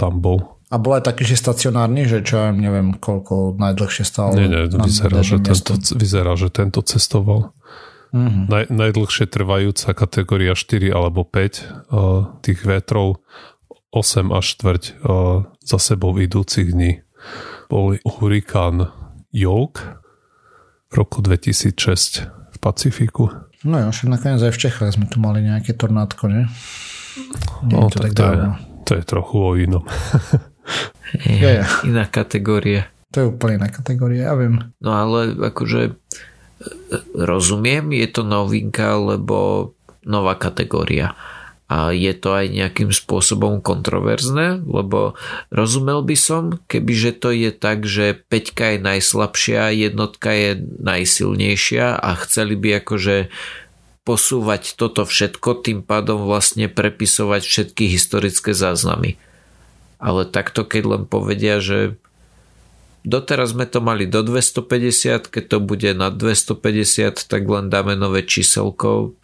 Tam 0.00 0.24
bol. 0.24 0.55
A 0.66 0.82
bol 0.82 0.98
aj 0.98 1.06
taký, 1.06 1.22
že 1.22 1.38
stacionárny, 1.38 2.10
že 2.10 2.26
čo 2.26 2.42
ja 2.42 2.50
neviem, 2.50 2.98
koľko 2.98 3.54
najdlhšie 3.54 4.02
stál. 4.02 4.34
Nie, 4.34 4.50
nie, 4.50 4.66
vyzerá, 4.66 5.22
že 5.22 5.38
tento, 5.38 5.78
vyzerá, 5.94 6.34
že 6.34 6.50
tento 6.50 6.82
cestoval. 6.82 7.54
Mm-hmm. 8.10 8.44
Naj, 8.50 8.64
najdlhšie 8.74 9.30
trvajúca 9.30 9.94
kategória 9.94 10.58
4 10.58 10.90
alebo 10.90 11.22
5 11.22 11.30
uh, 11.30 12.34
tých 12.42 12.66
vetrov 12.66 13.22
8 13.94 14.34
až 14.34 14.46
4 14.58 15.06
uh, 15.06 15.46
za 15.62 15.78
sebou 15.78 16.10
idúcich 16.18 16.74
dní. 16.74 17.06
Bol 17.70 18.02
hurikán 18.02 18.90
Yoke 19.30 20.02
v 20.90 20.92
roku 20.98 21.22
2006 21.22 22.26
v 22.26 22.56
Pacifiku. 22.58 23.30
No 23.62 23.78
jo, 23.78 23.94
však 23.94 24.08
nakoniec 24.10 24.42
aj 24.42 24.54
v 24.54 24.60
Čechách 24.66 24.98
sme 24.98 25.06
tu 25.06 25.22
mali 25.22 25.46
nejaké 25.46 25.78
tornádko, 25.78 26.26
nie? 26.26 26.44
No, 27.70 27.86
to, 27.86 28.02
tak 28.02 28.18
to, 28.18 28.22
je, 28.22 28.38
to 28.82 28.92
je 28.98 29.02
trochu 29.06 29.36
o 29.38 29.50
inom. 29.54 29.86
Je, 31.22 31.38
ja, 31.38 31.50
ja. 31.62 31.66
Iná 31.86 32.04
kategória. 32.06 32.90
To 33.14 33.22
je 33.22 33.26
úplne 33.30 33.62
iná 33.62 33.70
kategória, 33.70 34.28
ja 34.28 34.34
viem. 34.34 34.74
No 34.82 34.90
ale 34.92 35.32
akože 35.32 35.94
rozumiem, 37.14 37.94
je 37.94 38.08
to 38.10 38.22
novinka, 38.26 38.96
lebo 38.96 39.72
nová 40.02 40.34
kategória. 40.38 41.14
A 41.66 41.90
je 41.90 42.14
to 42.14 42.30
aj 42.30 42.46
nejakým 42.46 42.94
spôsobom 42.94 43.58
kontroverzné, 43.58 44.62
lebo 44.62 45.18
rozumel 45.50 46.06
by 46.06 46.14
som, 46.14 46.62
kebyže 46.70 47.18
to 47.18 47.34
je 47.34 47.50
tak, 47.50 47.82
že 47.82 48.22
peťka 48.30 48.78
je 48.78 48.86
najslabšia, 48.86 49.74
jednotka 49.74 50.30
je 50.30 50.62
najsilnejšia 50.62 51.98
a 51.98 52.10
chceli 52.22 52.54
by 52.54 52.86
akože 52.86 53.34
posúvať 54.06 54.78
toto 54.78 55.02
všetko, 55.02 55.66
tým 55.66 55.82
pádom 55.82 56.22
vlastne 56.30 56.70
prepisovať 56.70 57.42
všetky 57.42 57.90
historické 57.90 58.54
záznamy 58.54 59.18
ale 59.96 60.28
takto 60.28 60.64
keď 60.64 60.82
len 60.84 61.02
povedia, 61.08 61.60
že 61.60 61.96
doteraz 63.06 63.54
sme 63.54 63.64
to 63.64 63.78
mali 63.78 64.04
do 64.04 64.20
250, 64.20 65.30
keď 65.30 65.44
to 65.46 65.58
bude 65.62 65.90
na 65.94 66.10
250, 66.10 67.22
tak 67.26 67.42
len 67.46 67.70
dáme 67.70 67.94
nové 67.94 68.26
číselko. 68.26 69.14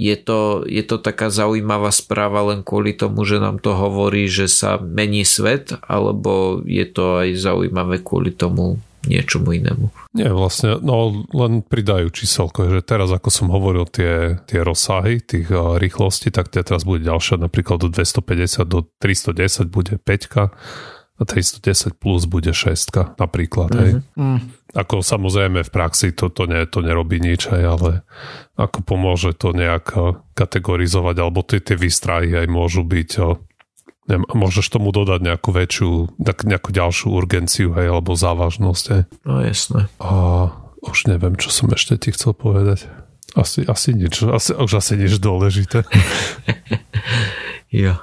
Je 0.00 0.16
to, 0.16 0.64
je 0.64 0.80
to 0.80 0.96
taká 0.96 1.28
zaujímavá 1.28 1.92
správa 1.92 2.40
len 2.54 2.64
kvôli 2.64 2.96
tomu, 2.96 3.28
že 3.28 3.36
nám 3.36 3.60
to 3.60 3.76
hovorí, 3.76 4.32
že 4.32 4.48
sa 4.48 4.80
mení 4.80 5.28
svet, 5.28 5.76
alebo 5.84 6.64
je 6.64 6.88
to 6.88 7.20
aj 7.20 7.36
zaujímavé 7.36 8.00
kvôli 8.00 8.32
tomu, 8.32 8.80
niečomu 9.08 9.56
inému. 9.56 9.88
Nie, 10.12 10.28
vlastne, 10.32 10.76
no 10.82 11.24
len 11.32 11.64
pridajú 11.64 12.12
číselko, 12.12 12.68
že 12.68 12.84
teraz 12.84 13.08
ako 13.08 13.28
som 13.32 13.48
hovoril 13.48 13.88
tie, 13.88 14.42
tie 14.44 14.60
rozsahy 14.60 15.24
tých 15.24 15.48
uh, 15.48 15.80
rýchlostí, 15.80 16.28
tak 16.28 16.52
tie 16.52 16.60
teraz 16.60 16.84
bude 16.84 17.04
ďalšia, 17.06 17.40
napríklad 17.40 17.80
do 17.80 17.88
250 17.88 18.66
do 18.68 18.84
310 19.00 19.72
bude 19.72 19.96
5 19.96 20.50
a 21.20 21.24
310 21.28 22.00
plus 22.00 22.24
bude 22.24 22.52
6 22.56 23.20
napríklad, 23.20 23.68
mm-hmm. 23.72 23.84
hej. 23.84 23.92
Mm. 24.16 24.40
Ako 24.70 25.04
samozrejme 25.04 25.66
v 25.66 25.70
praxi 25.70 26.16
to, 26.16 26.32
to, 26.32 26.48
ne, 26.48 26.64
to 26.64 26.80
nerobí 26.80 27.20
nič, 27.20 27.52
hej, 27.52 27.64
ale 27.66 27.90
ako 28.56 28.80
pomôže 28.86 29.36
to 29.36 29.52
nejak 29.52 29.92
kategorizovať, 30.32 31.16
alebo 31.20 31.44
tie, 31.44 31.60
tie 31.60 31.76
výstrahy 31.76 32.32
aj 32.40 32.46
môžu 32.48 32.86
byť 32.88 33.10
neviem, 34.10 34.26
môžeš 34.26 34.66
tomu 34.66 34.90
dodať 34.90 35.22
nejakú 35.22 35.54
väčšiu, 35.54 36.18
nejakú 36.20 36.74
ďalšiu 36.74 37.06
urgenciu, 37.14 37.70
hej, 37.78 37.94
alebo 37.94 38.18
závažnosť, 38.18 38.84
hej. 38.90 39.02
No 39.22 39.40
jasné. 39.40 39.86
A 40.02 40.10
už 40.82 41.06
neviem, 41.06 41.38
čo 41.38 41.54
som 41.54 41.70
ešte 41.70 41.96
ti 41.96 42.10
chcel 42.10 42.34
povedať. 42.34 42.90
Asi, 43.38 43.62
asi 43.62 43.94
nič, 43.94 44.26
asi, 44.26 44.50
už 44.58 44.82
asi 44.82 44.98
nič 44.98 45.22
dôležité. 45.22 45.86
jo. 47.70 47.94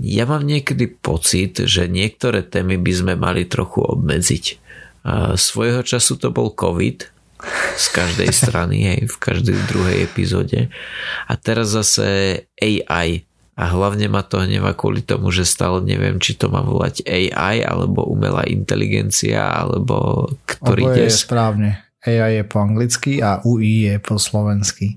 Ja 0.00 0.24
mám 0.24 0.48
niekedy 0.48 0.88
pocit, 0.88 1.60
že 1.60 1.84
niektoré 1.84 2.40
témy 2.40 2.80
by 2.80 2.92
sme 2.96 3.12
mali 3.20 3.44
trochu 3.44 3.84
obmedziť. 3.84 4.44
A 5.04 5.36
svojho 5.36 5.84
času 5.84 6.16
to 6.16 6.32
bol 6.32 6.48
COVID, 6.48 7.12
z 7.76 7.86
každej 7.90 8.30
strany, 8.40 8.78
hej, 8.86 9.00
v 9.10 9.16
každej 9.18 9.58
druhej 9.68 9.96
epizóde. 10.06 10.70
A 11.26 11.32
teraz 11.36 11.74
zase 11.74 12.06
AI 12.56 13.26
a 13.52 13.68
hlavne 13.68 14.08
ma 14.08 14.24
to 14.24 14.40
hneva 14.40 14.72
kvôli 14.72 15.04
tomu, 15.04 15.28
že 15.28 15.44
stále 15.44 15.84
neviem, 15.84 16.16
či 16.16 16.40
to 16.40 16.48
má 16.48 16.64
volať 16.64 17.04
AI 17.04 17.60
alebo 17.60 18.08
umelá 18.08 18.48
inteligencia 18.48 19.44
alebo 19.44 20.24
ktorý 20.48 20.88
Oboje 20.88 21.04
je 21.04 21.12
správne. 21.12 21.70
AI 22.02 22.42
je 22.42 22.44
po 22.48 22.64
anglicky 22.64 23.20
a 23.20 23.44
UI 23.44 23.92
je 23.92 23.96
po 24.00 24.16
slovensky. 24.16 24.96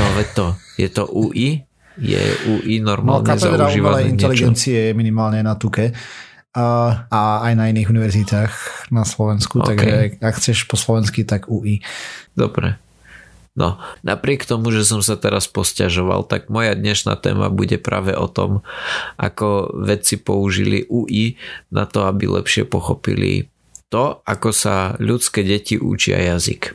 No 0.00 0.04
veď 0.16 0.28
to, 0.32 0.46
je 0.80 0.88
to 0.88 1.04
UI? 1.12 1.68
Je 1.94 2.18
UI 2.50 2.82
normálne 2.82 3.28
no, 3.28 3.38
zaužívané 3.38 4.10
inteligencie 4.10 4.90
je 4.90 4.92
minimálne 4.96 5.38
na 5.44 5.54
tuke 5.54 5.94
a, 6.54 6.66
a 7.10 7.20
aj 7.50 7.52
na 7.58 7.70
iných 7.70 7.90
univerzitách 7.90 8.52
na 8.94 9.02
Slovensku, 9.02 9.62
okay. 9.62 9.68
takže 9.74 9.90
ak 10.22 10.34
chceš 10.38 10.58
po 10.70 10.78
slovensky, 10.78 11.26
tak 11.26 11.50
UI. 11.50 11.82
Dobre. 12.34 12.78
No, 13.54 13.78
napriek 14.02 14.42
tomu, 14.50 14.74
že 14.74 14.82
som 14.82 14.98
sa 14.98 15.14
teraz 15.14 15.46
posťažoval, 15.46 16.26
tak 16.26 16.50
moja 16.50 16.74
dnešná 16.74 17.14
téma 17.14 17.46
bude 17.54 17.78
práve 17.78 18.10
o 18.10 18.26
tom, 18.26 18.66
ako 19.14 19.70
vedci 19.78 20.18
použili 20.18 20.82
UI 20.90 21.38
na 21.70 21.86
to, 21.86 22.10
aby 22.10 22.26
lepšie 22.26 22.66
pochopili 22.66 23.46
to, 23.94 24.18
ako 24.26 24.50
sa 24.50 24.98
ľudské 24.98 25.46
deti 25.46 25.78
učia 25.78 26.34
jazyk. 26.34 26.74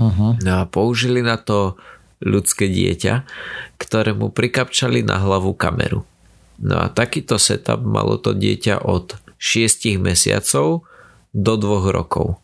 Uh-huh. 0.00 0.32
No 0.40 0.52
a 0.60 0.64
použili 0.64 1.20
na 1.20 1.36
to 1.36 1.76
ľudské 2.24 2.72
dieťa, 2.72 3.28
ktorému 3.76 4.32
prikapčali 4.32 5.04
na 5.04 5.20
hlavu 5.20 5.52
kameru. 5.52 6.08
No 6.56 6.80
a 6.80 6.88
takýto 6.88 7.36
setup 7.36 7.84
malo 7.84 8.16
to 8.16 8.32
dieťa 8.32 8.80
od 8.80 9.20
6 9.36 10.00
mesiacov 10.00 10.88
do 11.36 11.52
2 11.60 11.92
rokov. 11.92 12.40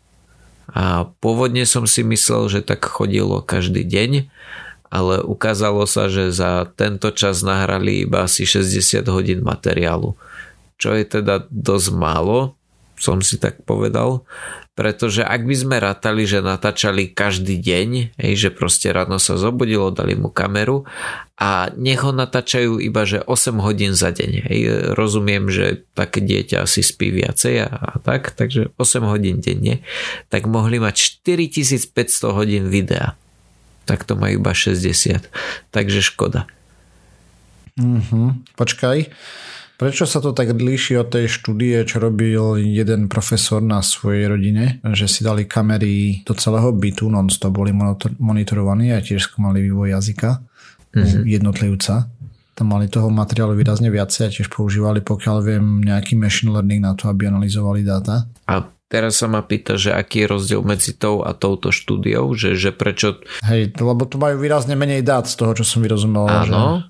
A 0.75 1.09
pôvodne 1.23 1.65
som 1.65 1.89
si 1.89 2.05
myslel, 2.05 2.49
že 2.49 2.59
tak 2.61 2.85
chodilo 2.85 3.41
každý 3.41 3.81
deň, 3.87 4.29
ale 4.89 5.21
ukázalo 5.21 5.85
sa, 5.85 6.09
že 6.09 6.33
za 6.33 6.65
tento 6.77 7.13
čas 7.13 7.45
nahrali 7.45 8.05
iba 8.05 8.25
asi 8.25 8.45
60 8.45 9.05
hodín 9.09 9.45
materiálu. 9.45 10.17
Čo 10.81 10.97
je 10.97 11.05
teda 11.05 11.45
dosť 11.49 11.89
málo, 11.93 12.58
som 12.99 13.23
si 13.23 13.39
tak 13.39 13.63
povedal, 13.63 14.27
pretože 14.79 15.27
ak 15.27 15.43
by 15.43 15.55
sme 15.55 15.75
rátali, 15.79 16.23
že 16.23 16.39
natáčali 16.39 17.11
každý 17.11 17.59
deň, 17.59 18.15
hej, 18.15 18.33
že 18.35 18.49
proste 18.51 18.91
ráno 18.91 19.19
sa 19.19 19.35
zobudilo, 19.35 19.91
dali 19.91 20.15
mu 20.15 20.31
kameru 20.31 20.87
a 21.35 21.67
nech 21.75 21.99
ho 21.99 22.15
natáčajú 22.15 22.79
iba, 22.79 23.03
že 23.03 23.19
8 23.23 23.59
hodín 23.59 23.91
za 23.91 24.15
deň. 24.15 24.31
Hej. 24.47 24.59
Rozumiem, 24.95 25.51
že 25.51 25.83
také 25.95 26.23
dieťa 26.23 26.63
asi 26.63 26.79
spí 26.79 27.11
viacej 27.11 27.67
a, 27.67 27.67
a 27.67 27.93
tak, 27.99 28.35
takže 28.35 28.71
8 28.79 29.03
hodín 29.03 29.43
denne, 29.43 29.83
tak 30.31 30.47
mohli 30.47 30.79
mať 30.79 31.23
4500 31.27 32.31
hodín 32.31 32.71
videa. 32.71 33.19
Tak 33.83 34.07
to 34.07 34.15
majú 34.15 34.39
iba 34.39 34.55
60. 34.55 35.27
Takže 35.75 35.99
škoda. 35.99 36.47
Uh-huh. 37.79 38.35
Počkaj, 38.59 39.11
prečo 39.79 40.03
sa 40.03 40.19
to 40.19 40.35
tak 40.35 40.51
líši 40.51 40.99
od 40.99 41.07
tej 41.07 41.31
štúdie, 41.31 41.87
čo 41.87 42.03
robil 42.03 42.59
jeden 42.59 43.07
profesor 43.07 43.63
na 43.63 43.79
svojej 43.79 44.27
rodine, 44.27 44.83
že 44.91 45.07
si 45.07 45.23
dali 45.23 45.47
kamery 45.47 46.27
do 46.27 46.35
celého 46.35 46.75
bytu 46.75 47.07
non-stop, 47.07 47.55
boli 47.55 47.71
monitorovaní 48.19 48.91
a 48.91 48.99
tiež 48.99 49.31
skúmali 49.31 49.63
vývoj 49.63 49.95
jazyka 49.95 50.43
uh-huh. 50.91 51.23
jednotlivca. 51.23 52.11
Tam 52.59 52.75
mali 52.75 52.91
toho 52.91 53.07
materiálu 53.07 53.55
výrazne 53.55 53.87
viacej 53.87 54.23
a 54.27 54.33
tiež 54.35 54.51
používali, 54.51 54.99
pokiaľ 54.99 55.37
viem, 55.39 55.79
nejaký 55.79 56.19
machine 56.19 56.51
learning 56.51 56.83
na 56.83 56.91
to, 56.91 57.07
aby 57.07 57.31
analyzovali 57.31 57.87
dáta. 57.87 58.27
A 58.51 58.67
Teraz 58.89 59.21
sa 59.21 59.29
ma 59.29 59.45
pýta, 59.45 59.77
že 59.77 59.93
aký 59.93 60.25
je 60.25 60.33
rozdiel 60.33 60.65
medzi 60.65 60.97
tou 60.97 61.21
a 61.21 61.37
touto 61.37 61.69
štúdiou, 61.69 62.33
že, 62.33 62.57
že 62.57 62.73
prečo... 62.73 63.21
Hej, 63.45 63.77
lebo 63.77 64.01
tu 64.09 64.17
majú 64.17 64.41
výrazne 64.41 64.73
menej 64.73 65.05
dát 65.05 65.29
z 65.29 65.37
toho, 65.37 65.53
čo 65.53 65.61
som 65.61 65.85
vyrozumel. 65.85 66.25
Áno, 66.25 66.41
že... 66.81 66.89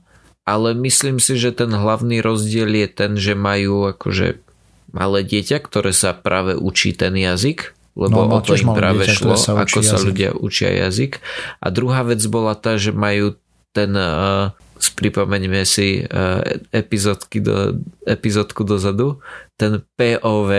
ale 0.50 0.74
myslím 0.74 1.22
si, 1.22 1.38
že 1.38 1.54
ten 1.54 1.70
hlavný 1.70 2.26
rozdiel 2.26 2.74
je 2.74 2.88
ten, 2.90 3.12
že 3.22 3.38
majú 3.38 3.94
akože 3.94 4.42
malé 4.90 5.22
dieťa, 5.22 5.62
ktoré 5.62 5.94
sa 5.94 6.18
práve 6.18 6.58
učí 6.58 6.98
ten 6.98 7.14
jazyk, 7.14 7.78
lebo 7.94 8.26
no, 8.26 8.34
o 8.34 8.40
to 8.42 8.58
im 8.58 8.74
práve 8.74 9.06
dieťa, 9.06 9.14
šlo, 9.14 9.38
sa 9.38 9.54
ako 9.62 9.86
jazyk. 9.86 9.92
sa 9.94 9.98
ľudia 10.02 10.30
učia 10.34 10.70
jazyk. 10.90 11.22
A 11.62 11.70
druhá 11.70 12.02
vec 12.02 12.26
bola 12.26 12.58
tá, 12.58 12.82
že 12.82 12.90
majú 12.90 13.38
ten... 13.78 13.94
Uh, 13.94 14.50
pripomeňme 14.80 15.68
si 15.68 16.08
uh, 16.08 16.40
epizódky 16.72 17.44
do, 17.44 17.84
epizódku 18.08 18.64
dozadu, 18.64 19.20
ten 19.60 19.84
POV 20.00 20.52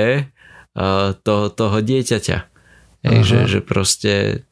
toho, 1.24 1.44
toho 1.50 1.76
dieťaťa. 1.82 2.38
Hej, 3.00 3.18
že, 3.24 3.38
že 3.48 3.60
proste 3.64 4.44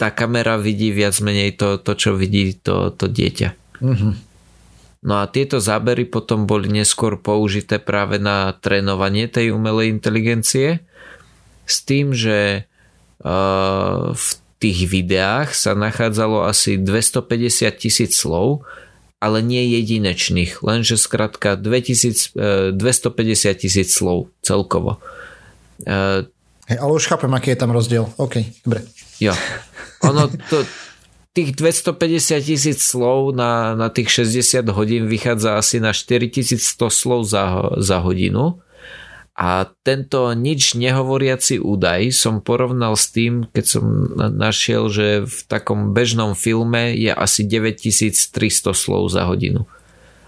tá 0.00 0.08
kamera 0.08 0.56
vidí 0.56 0.90
viac 0.90 1.14
menej 1.20 1.54
to, 1.60 1.76
to 1.76 1.92
čo 1.92 2.16
vidí 2.16 2.56
to, 2.56 2.88
to 2.90 3.06
dieťa. 3.06 3.61
Uh-huh. 3.82 4.14
No 5.02 5.14
a 5.18 5.26
tieto 5.26 5.58
zábery 5.58 6.06
potom 6.06 6.46
boli 6.46 6.70
neskôr 6.70 7.18
použité 7.18 7.82
práve 7.82 8.22
na 8.22 8.54
trénovanie 8.54 9.26
tej 9.26 9.50
umelej 9.50 9.90
inteligencie 9.90 10.86
s 11.66 11.82
tým, 11.82 12.14
že 12.14 12.70
uh, 13.26 14.14
v 14.14 14.28
tých 14.62 14.86
videách 14.86 15.58
sa 15.58 15.74
nachádzalo 15.74 16.46
asi 16.46 16.78
250 16.78 17.82
tisíc 17.82 18.14
slov, 18.14 18.62
ale 19.18 19.42
nie 19.42 19.74
jedinečných, 19.74 20.62
lenže 20.62 20.94
skrátka 20.94 21.58
250 21.58 22.74
tisíc 23.58 23.88
slov 23.90 24.30
celkovo. 24.42 25.02
E, 25.86 26.26
hey, 26.66 26.78
ale 26.78 26.92
už 26.94 27.06
chápem, 27.06 27.30
aký 27.30 27.54
je 27.54 27.58
tam 27.58 27.70
rozdiel. 27.70 28.06
OK, 28.18 28.42
dobre. 28.66 28.82
Jo. 29.22 29.34
Ono 30.02 30.26
to, 30.50 30.66
tých 31.32 31.56
250 31.56 32.44
tisíc 32.44 32.80
slov 32.84 33.32
na, 33.32 33.72
na 33.72 33.88
tých 33.88 34.28
60 34.28 34.68
hodín 34.72 35.08
vychádza 35.08 35.56
asi 35.56 35.80
na 35.80 35.96
4100 35.96 36.60
slov 36.92 37.24
za, 37.24 37.72
za 37.80 38.04
hodinu 38.04 38.60
a 39.32 39.64
tento 39.80 40.28
nič 40.36 40.76
nehovoriaci 40.76 41.56
údaj 41.56 42.12
som 42.12 42.44
porovnal 42.44 43.00
s 43.00 43.08
tým, 43.08 43.48
keď 43.48 43.64
som 43.64 43.84
našiel, 44.36 44.92
že 44.92 45.24
v 45.24 45.38
takom 45.48 45.96
bežnom 45.96 46.36
filme 46.36 46.92
je 46.92 47.08
asi 47.08 47.40
9300 47.48 48.76
slov 48.76 49.08
za 49.08 49.24
hodinu. 49.24 49.64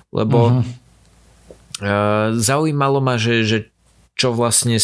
Lebo 0.08 0.64
uh-huh. 0.64 2.32
zaujímalo 2.32 3.04
ma, 3.04 3.20
že, 3.20 3.44
že 3.44 3.58
čo 4.16 4.32
vlastne 4.32 4.80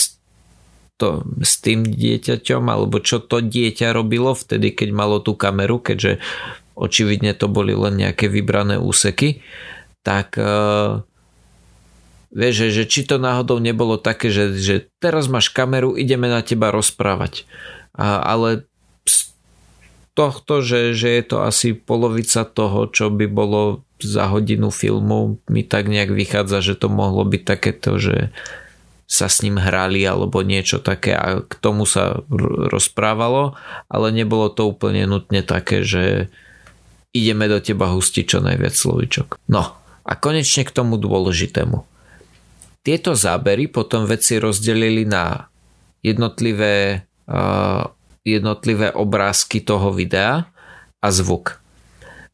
to, 1.00 1.24
s 1.40 1.64
tým 1.64 1.88
dieťaťom, 1.88 2.68
alebo 2.68 3.00
čo 3.00 3.24
to 3.24 3.40
dieťa 3.40 3.96
robilo 3.96 4.36
vtedy, 4.36 4.76
keď 4.76 4.88
malo 4.92 5.24
tú 5.24 5.32
kameru, 5.32 5.80
keďže 5.80 6.20
očividne 6.76 7.32
to 7.32 7.48
boli 7.48 7.72
len 7.72 7.96
nejaké 7.96 8.28
vybrané 8.28 8.76
úseky, 8.76 9.40
tak 10.04 10.36
uh, 10.36 11.00
Vieš, 12.30 12.54
že, 12.54 12.68
že 12.70 12.84
či 12.86 13.00
to 13.10 13.18
náhodou 13.18 13.58
nebolo 13.58 13.98
také, 13.98 14.30
že, 14.30 14.54
že 14.54 14.86
teraz 15.02 15.26
máš 15.26 15.50
kameru, 15.50 15.98
ideme 15.98 16.30
na 16.30 16.46
teba 16.46 16.70
rozprávať. 16.70 17.42
A, 17.90 18.22
ale 18.22 18.70
z 19.02 19.34
tohto, 20.14 20.62
že, 20.62 20.94
že 20.94 21.10
je 21.10 21.22
to 21.26 21.42
asi 21.42 21.74
polovica 21.74 22.46
toho, 22.46 22.86
čo 22.86 23.10
by 23.10 23.26
bolo 23.26 23.82
za 23.98 24.30
hodinu 24.30 24.70
filmu, 24.70 25.42
mi 25.50 25.66
tak 25.66 25.90
nejak 25.90 26.14
vychádza, 26.14 26.62
že 26.62 26.78
to 26.78 26.86
mohlo 26.86 27.26
byť 27.26 27.42
takéto, 27.42 27.98
že 27.98 28.30
sa 29.10 29.26
s 29.26 29.42
ním 29.42 29.58
hrali 29.58 30.06
alebo 30.06 30.46
niečo 30.46 30.78
také 30.78 31.18
a 31.18 31.42
k 31.42 31.52
tomu 31.58 31.82
sa 31.82 32.22
rozprávalo, 32.70 33.58
ale 33.90 34.14
nebolo 34.14 34.46
to 34.54 34.70
úplne 34.70 35.02
nutne 35.10 35.42
také, 35.42 35.82
že 35.82 36.30
ideme 37.10 37.50
do 37.50 37.58
teba 37.58 37.90
hustiť 37.90 38.24
čo 38.24 38.38
najviac 38.38 38.70
slovičok. 38.70 39.42
No 39.50 39.74
a 40.06 40.12
konečne 40.14 40.62
k 40.62 40.70
tomu 40.70 40.94
dôležitému. 40.94 41.82
Tieto 42.86 43.18
zábery 43.18 43.66
potom 43.66 44.06
vedci 44.06 44.38
rozdelili 44.38 45.02
na 45.02 45.50
jednotlivé, 46.06 47.04
uh, 47.26 47.90
jednotlivé 48.22 48.94
obrázky 48.94 49.58
toho 49.58 49.90
videa 49.90 50.48
a 51.02 51.08
zvuk. 51.10 51.58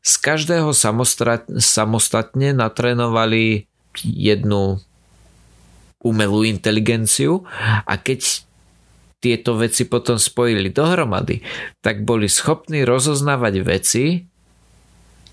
Z 0.07 0.23
každého 0.23 0.71
samostatne 1.59 2.55
natrénovali 2.55 3.67
jednu 4.07 4.79
umelú 6.05 6.45
inteligenciu 6.45 7.47
a 7.85 7.95
keď 7.97 8.45
tieto 9.17 9.57
veci 9.57 9.89
potom 9.89 10.21
spojili 10.21 10.71
dohromady, 10.71 11.41
tak 11.81 12.05
boli 12.05 12.29
schopní 12.29 12.85
rozoznávať 12.85 13.55
veci, 13.65 14.05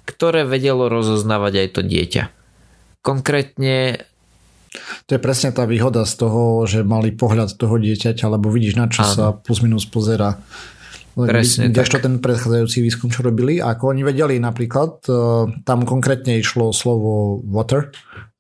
ktoré 0.07 0.47
vedelo 0.47 0.87
rozoznávať 0.87 1.53
aj 1.61 1.67
to 1.75 1.81
dieťa. 1.83 2.23
Konkrétne 3.03 4.07
to 5.05 5.19
je 5.19 5.21
presne 5.21 5.53
tá 5.53 5.69
výhoda 5.69 6.01
z 6.07 6.13
toho, 6.17 6.65
že 6.65 6.81
mali 6.81 7.13
pohľad 7.13 7.53
toho 7.53 7.77
dieťaťa, 7.77 8.25
lebo 8.25 8.49
vidíš 8.49 8.73
na 8.73 8.89
čo 8.89 9.05
Áno. 9.05 9.13
sa 9.13 9.25
plus 9.35 9.61
minus 9.61 9.85
pozera. 9.85 10.41
Presne 11.13 11.69
to 11.69 11.85
ten 12.01 12.17
predchádzajúci 12.17 12.81
výskum, 12.81 13.13
čo 13.13 13.21
robili, 13.21 13.61
ako 13.61 13.93
oni 13.93 14.01
vedeli 14.01 14.41
napríklad, 14.41 15.05
e, 15.05 15.13
tam 15.61 15.85
konkrétne 15.85 16.41
išlo 16.41 16.73
slovo 16.73 17.37
water, 17.45 17.93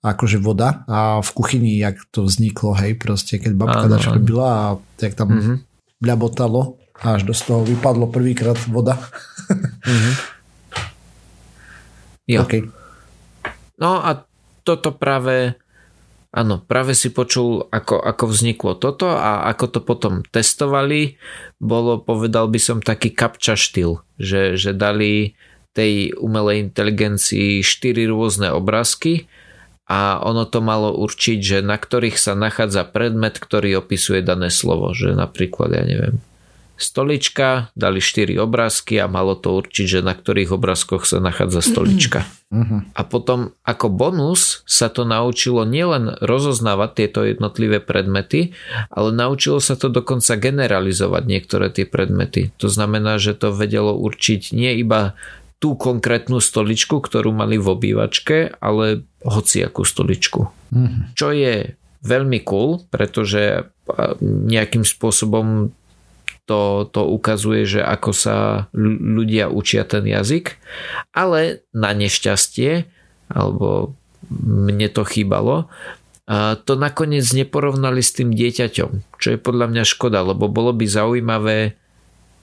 akože 0.03 0.37
voda 0.43 0.83
a 0.85 1.23
v 1.23 1.29
kuchyni, 1.31 1.79
jak 1.79 1.95
to 2.11 2.27
vzniklo, 2.27 2.75
hej, 2.75 2.99
proste 2.99 3.39
keď 3.39 3.55
babka 3.55 3.87
dačo 3.87 4.19
robila 4.19 4.47
a 4.51 4.65
tak 4.99 5.15
tam 5.15 5.31
mm-hmm. 5.31 5.57
bľabotalo 6.03 6.75
a 6.99 7.15
až 7.15 7.23
do 7.23 7.33
toho 7.33 7.63
vypadlo 7.63 8.11
prvýkrát 8.11 8.59
voda. 8.67 8.99
mm-hmm. 9.87 10.13
Jo. 12.27 12.43
Okay. 12.47 12.67
No 13.79 13.99
a 13.99 14.27
toto 14.63 14.95
práve 14.95 15.59
Áno, 16.33 16.57
práve 16.65 16.97
si 16.97 17.13
počul, 17.13 17.69
ako, 17.69 18.01
ako 18.01 18.25
vzniklo 18.25 18.73
toto 18.81 19.05
a 19.05 19.45
ako 19.53 19.65
to 19.69 19.79
potom 19.85 20.25
testovali, 20.25 21.21
bolo, 21.61 22.01
povedal 22.01 22.49
by 22.49 22.57
som, 22.57 22.81
taký 22.81 23.13
kapča 23.13 23.53
štýl, 23.53 24.01
že, 24.17 24.57
že 24.57 24.73
dali 24.73 25.37
tej 25.77 26.17
umelej 26.17 26.73
inteligencii 26.73 27.61
štyri 27.61 28.09
rôzne 28.09 28.49
obrázky 28.49 29.29
a 29.83 30.23
ono 30.23 30.47
to 30.47 30.63
malo 30.63 30.95
určiť, 30.95 31.39
že 31.43 31.57
na 31.59 31.75
ktorých 31.75 32.15
sa 32.15 32.33
nachádza 32.39 32.87
predmet, 32.87 33.35
ktorý 33.35 33.83
opisuje 33.83 34.23
dané 34.23 34.47
slovo, 34.47 34.95
že 34.95 35.11
napríklad, 35.11 35.75
ja 35.75 35.83
neviem, 35.83 36.23
stolička, 36.73 37.69
dali 37.77 38.01
4 38.01 38.33
obrázky 38.41 38.97
a 38.97 39.05
malo 39.05 39.37
to 39.37 39.53
určiť, 39.53 39.85
že 39.85 39.99
na 40.01 40.17
ktorých 40.17 40.55
obrázkoch 40.55 41.05
sa 41.05 41.21
nachádza 41.21 41.61
stolička. 41.61 42.25
A 42.93 43.01
potom 43.01 43.57
ako 43.65 43.89
bonus 43.89 44.61
sa 44.69 44.85
to 44.89 45.05
naučilo 45.09 45.65
nielen 45.65 46.17
rozoznávať 46.21 46.89
tieto 46.93 47.19
jednotlivé 47.25 47.81
predmety, 47.81 48.53
ale 48.93 49.09
naučilo 49.09 49.57
sa 49.57 49.73
to 49.73 49.89
dokonca 49.89 50.37
generalizovať 50.37 51.23
niektoré 51.25 51.73
tie 51.73 51.85
predmety. 51.89 52.53
To 52.61 52.69
znamená, 52.69 53.17
že 53.17 53.33
to 53.33 53.53
vedelo 53.53 53.97
určiť 53.97 54.53
nie 54.53 54.77
iba 54.81 55.17
tú 55.63 55.79
konkrétnu 55.79 56.43
stoličku, 56.43 56.99
ktorú 56.99 57.31
mali 57.31 57.55
v 57.55 57.71
obývačke, 57.71 58.59
ale 58.59 59.07
hociakú 59.23 59.87
stoličku. 59.87 60.51
Uh-huh. 60.51 61.07
Čo 61.15 61.31
je 61.31 61.79
veľmi 62.03 62.43
cool, 62.43 62.83
pretože 62.91 63.71
nejakým 64.19 64.83
spôsobom 64.83 65.71
to, 66.43 66.91
to 66.91 67.07
ukazuje, 67.07 67.63
že 67.63 67.79
ako 67.79 68.11
sa 68.11 68.67
ľudia 68.75 69.47
učia 69.47 69.87
ten 69.87 70.03
jazyk, 70.03 70.59
ale 71.15 71.63
na 71.71 71.95
nešťastie, 71.95 72.83
alebo 73.31 73.95
mne 74.43 74.91
to 74.91 75.07
chýbalo, 75.07 75.71
a 76.23 76.55
to 76.59 76.79
nakoniec 76.79 77.27
neporovnali 77.35 77.99
s 77.99 78.15
tým 78.15 78.31
dieťaťom, 78.31 79.15
čo 79.19 79.27
je 79.31 79.39
podľa 79.39 79.71
mňa 79.71 79.83
škoda, 79.87 80.23
lebo 80.23 80.47
bolo 80.51 80.71
by 80.71 80.87
zaujímavé 80.87 81.79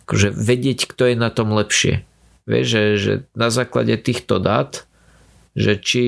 akože 0.05 0.33
vedieť, 0.33 0.89
kto 0.89 1.13
je 1.13 1.17
na 1.17 1.29
tom 1.33 1.53
lepšie. 1.53 2.05
Vieš, 2.51 2.67
že, 2.67 2.83
že 2.99 3.13
na 3.39 3.55
základe 3.55 3.95
týchto 3.95 4.43
dát, 4.43 4.83
že 5.55 5.79
či 5.79 6.07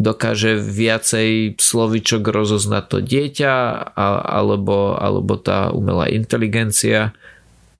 dokáže 0.00 0.56
viacej 0.56 1.60
slovičok 1.60 2.24
rozoznať 2.24 2.84
to 2.88 2.98
dieťa 3.04 3.54
a, 3.92 4.06
alebo, 4.40 4.96
alebo 4.96 5.36
tá 5.36 5.68
umelá 5.76 6.08
inteligencia 6.08 7.12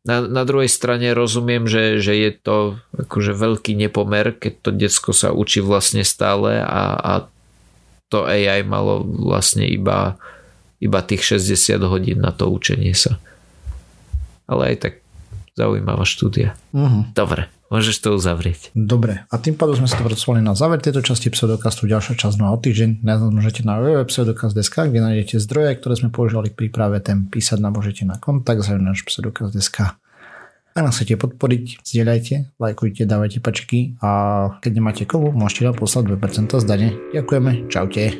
na, 0.00 0.24
na 0.24 0.48
druhej 0.48 0.68
strane 0.72 1.12
rozumiem, 1.12 1.68
že, 1.68 2.00
že 2.00 2.16
je 2.16 2.30
to 2.32 2.56
akože 2.96 3.36
veľký 3.36 3.76
nepomer, 3.76 4.32
keď 4.32 4.52
to 4.64 4.70
decko 4.72 5.12
sa 5.12 5.28
učí 5.28 5.60
vlastne 5.60 6.08
stále 6.08 6.56
a, 6.56 6.96
a 6.96 7.12
to 8.08 8.24
AI 8.24 8.64
malo 8.64 9.04
vlastne 9.04 9.68
iba, 9.68 10.16
iba 10.80 11.00
tých 11.04 11.36
60 11.36 11.84
hodín 11.84 12.24
na 12.24 12.32
to 12.32 12.48
učenie 12.48 12.96
sa. 12.96 13.20
Ale 14.48 14.74
aj 14.74 14.76
tak 14.80 14.94
zaujímavá 15.60 16.08
štúdia. 16.08 16.56
Uh-huh. 16.72 17.04
Dobre, 17.12 17.52
môžeš 17.68 18.00
to 18.00 18.16
uzavrieť. 18.16 18.72
Dobre, 18.72 19.28
a 19.28 19.34
tým 19.36 19.60
pádom 19.60 19.76
sme 19.76 19.92
sa 19.92 20.00
to 20.00 20.08
vrcovali 20.08 20.40
na 20.40 20.56
záver 20.56 20.80
tejto 20.80 21.04
časti 21.04 21.28
pseudokastu. 21.28 21.84
Ďalšia 21.84 22.16
časť 22.16 22.40
no 22.40 22.48
o 22.48 22.56
týždeň. 22.56 23.04
Nás 23.04 23.20
môžete 23.20 23.68
na 23.68 23.76
www.pseudokast.sk, 23.76 24.88
kde 24.88 25.04
nájdete 25.04 25.36
zdroje, 25.36 25.76
ktoré 25.76 25.94
sme 26.00 26.08
používali 26.08 26.48
k 26.48 26.66
príprave 26.66 26.96
tém. 27.04 27.28
Písať 27.28 27.60
nám 27.60 27.76
môžete 27.76 28.08
na 28.08 28.16
kontakt 28.16 28.64
náš 28.64 29.04
pseudokast.sk. 29.04 30.00
Ak 30.70 30.86
nás 30.86 30.94
chcete 30.94 31.18
podporiť, 31.18 31.82
zdieľajte, 31.82 32.62
lajkujte, 32.62 33.02
dávajte 33.02 33.42
pačky 33.42 33.98
a 33.98 34.54
keď 34.62 34.72
nemáte 34.78 35.02
kovu, 35.02 35.34
môžete 35.34 35.66
nám 35.66 35.74
poslať 35.74 36.14
2% 36.14 36.62
zdane. 36.62 36.94
Ďakujeme, 37.10 37.66
čaute. 37.66 38.14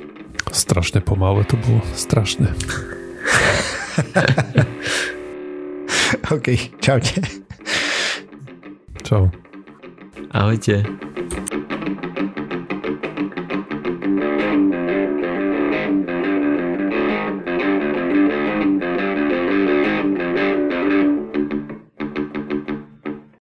Strašne 0.50 0.98
pomalé 0.98 1.46
to 1.46 1.54
bolo, 1.62 1.78
strašne. 1.94 2.50
OK, 6.34 6.46
čaute. 6.80 7.20
Čau. 9.02 9.30
Ahojte. 10.30 10.84